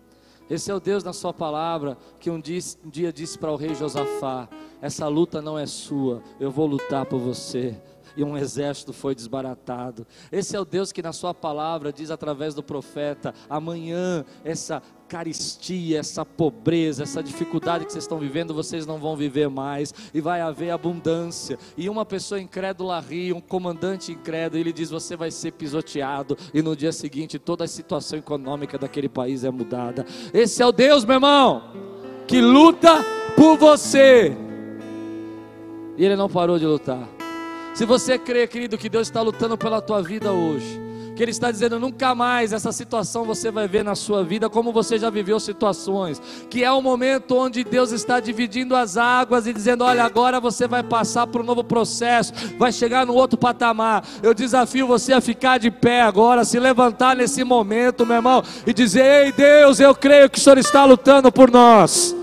Esse 0.48 0.70
é 0.70 0.74
o 0.74 0.80
Deus 0.80 1.02
na 1.02 1.12
Sua 1.12 1.32
palavra 1.32 1.96
que 2.20 2.30
um 2.30 2.40
dia, 2.40 2.60
um 2.84 2.90
dia 2.90 3.12
disse 3.12 3.38
para 3.38 3.52
o 3.52 3.56
rei 3.56 3.74
Josafá: 3.74 4.48
Essa 4.80 5.08
luta 5.08 5.40
não 5.40 5.58
é 5.58 5.66
sua, 5.66 6.22
eu 6.38 6.50
vou 6.50 6.66
lutar 6.66 7.06
por 7.06 7.18
você 7.18 7.76
e 8.16 8.24
um 8.24 8.36
exército 8.36 8.92
foi 8.92 9.14
desbaratado. 9.14 10.06
Esse 10.30 10.56
é 10.56 10.60
o 10.60 10.64
Deus 10.64 10.92
que 10.92 11.02
na 11.02 11.12
sua 11.12 11.34
palavra 11.34 11.92
diz 11.92 12.10
através 12.10 12.54
do 12.54 12.62
profeta: 12.62 13.34
amanhã 13.48 14.24
essa 14.44 14.82
caristia, 15.08 16.00
essa 16.00 16.24
pobreza, 16.24 17.02
essa 17.02 17.22
dificuldade 17.22 17.84
que 17.84 17.92
vocês 17.92 18.04
estão 18.04 18.18
vivendo, 18.18 18.54
vocês 18.54 18.86
não 18.86 18.98
vão 18.98 19.16
viver 19.16 19.48
mais, 19.48 19.94
e 20.12 20.20
vai 20.20 20.40
haver 20.40 20.70
abundância. 20.70 21.58
E 21.76 21.88
uma 21.88 22.04
pessoa 22.04 22.40
incrédula 22.40 22.98
ri, 23.00 23.32
um 23.32 23.40
comandante 23.40 24.12
incrédulo, 24.12 24.60
ele 24.60 24.72
diz: 24.72 24.90
Você 24.90 25.16
vai 25.16 25.30
ser 25.30 25.52
pisoteado, 25.52 26.36
e 26.52 26.62
no 26.62 26.74
dia 26.74 26.92
seguinte 26.92 27.38
toda 27.38 27.64
a 27.64 27.68
situação 27.68 28.18
econômica 28.18 28.78
daquele 28.78 29.08
país 29.08 29.44
é 29.44 29.50
mudada. 29.50 30.04
Esse 30.32 30.62
é 30.62 30.66
o 30.66 30.72
Deus, 30.72 31.04
meu 31.04 31.14
irmão, 31.14 31.62
que 32.26 32.40
luta 32.40 33.04
por 33.36 33.56
você, 33.56 34.36
e 35.96 36.04
ele 36.04 36.16
não 36.16 36.28
parou 36.28 36.58
de 36.58 36.66
lutar. 36.66 37.13
Se 37.74 37.84
você 37.84 38.16
crê, 38.16 38.46
querido, 38.46 38.78
que 38.78 38.88
Deus 38.88 39.08
está 39.08 39.20
lutando 39.20 39.58
pela 39.58 39.82
tua 39.82 40.00
vida 40.00 40.30
hoje, 40.30 40.80
que 41.16 41.22
Ele 41.24 41.32
está 41.32 41.50
dizendo 41.50 41.76
nunca 41.78 42.14
mais 42.14 42.52
essa 42.52 42.70
situação 42.70 43.24
você 43.24 43.50
vai 43.50 43.66
ver 43.66 43.82
na 43.82 43.96
sua 43.96 44.22
vida, 44.22 44.48
como 44.48 44.72
você 44.72 44.96
já 44.96 45.10
viveu 45.10 45.40
situações, 45.40 46.22
que 46.48 46.62
é 46.62 46.70
o 46.70 46.80
momento 46.80 47.36
onde 47.36 47.64
Deus 47.64 47.90
está 47.90 48.20
dividindo 48.20 48.76
as 48.76 48.96
águas 48.96 49.48
e 49.48 49.52
dizendo: 49.52 49.82
olha, 49.82 50.04
agora 50.04 50.38
você 50.38 50.68
vai 50.68 50.84
passar 50.84 51.26
por 51.26 51.40
um 51.40 51.44
novo 51.44 51.64
processo, 51.64 52.32
vai 52.56 52.70
chegar 52.70 53.04
no 53.04 53.14
outro 53.14 53.36
patamar. 53.36 54.06
Eu 54.22 54.32
desafio 54.34 54.86
você 54.86 55.12
a 55.12 55.20
ficar 55.20 55.58
de 55.58 55.68
pé 55.68 56.02
agora, 56.02 56.44
se 56.44 56.60
levantar 56.60 57.16
nesse 57.16 57.42
momento, 57.42 58.06
meu 58.06 58.16
irmão, 58.16 58.40
e 58.64 58.72
dizer: 58.72 59.24
ei 59.24 59.32
Deus, 59.32 59.80
eu 59.80 59.96
creio 59.96 60.30
que 60.30 60.38
o 60.38 60.40
Senhor 60.40 60.58
está 60.58 60.84
lutando 60.84 61.32
por 61.32 61.50
nós. 61.50 62.14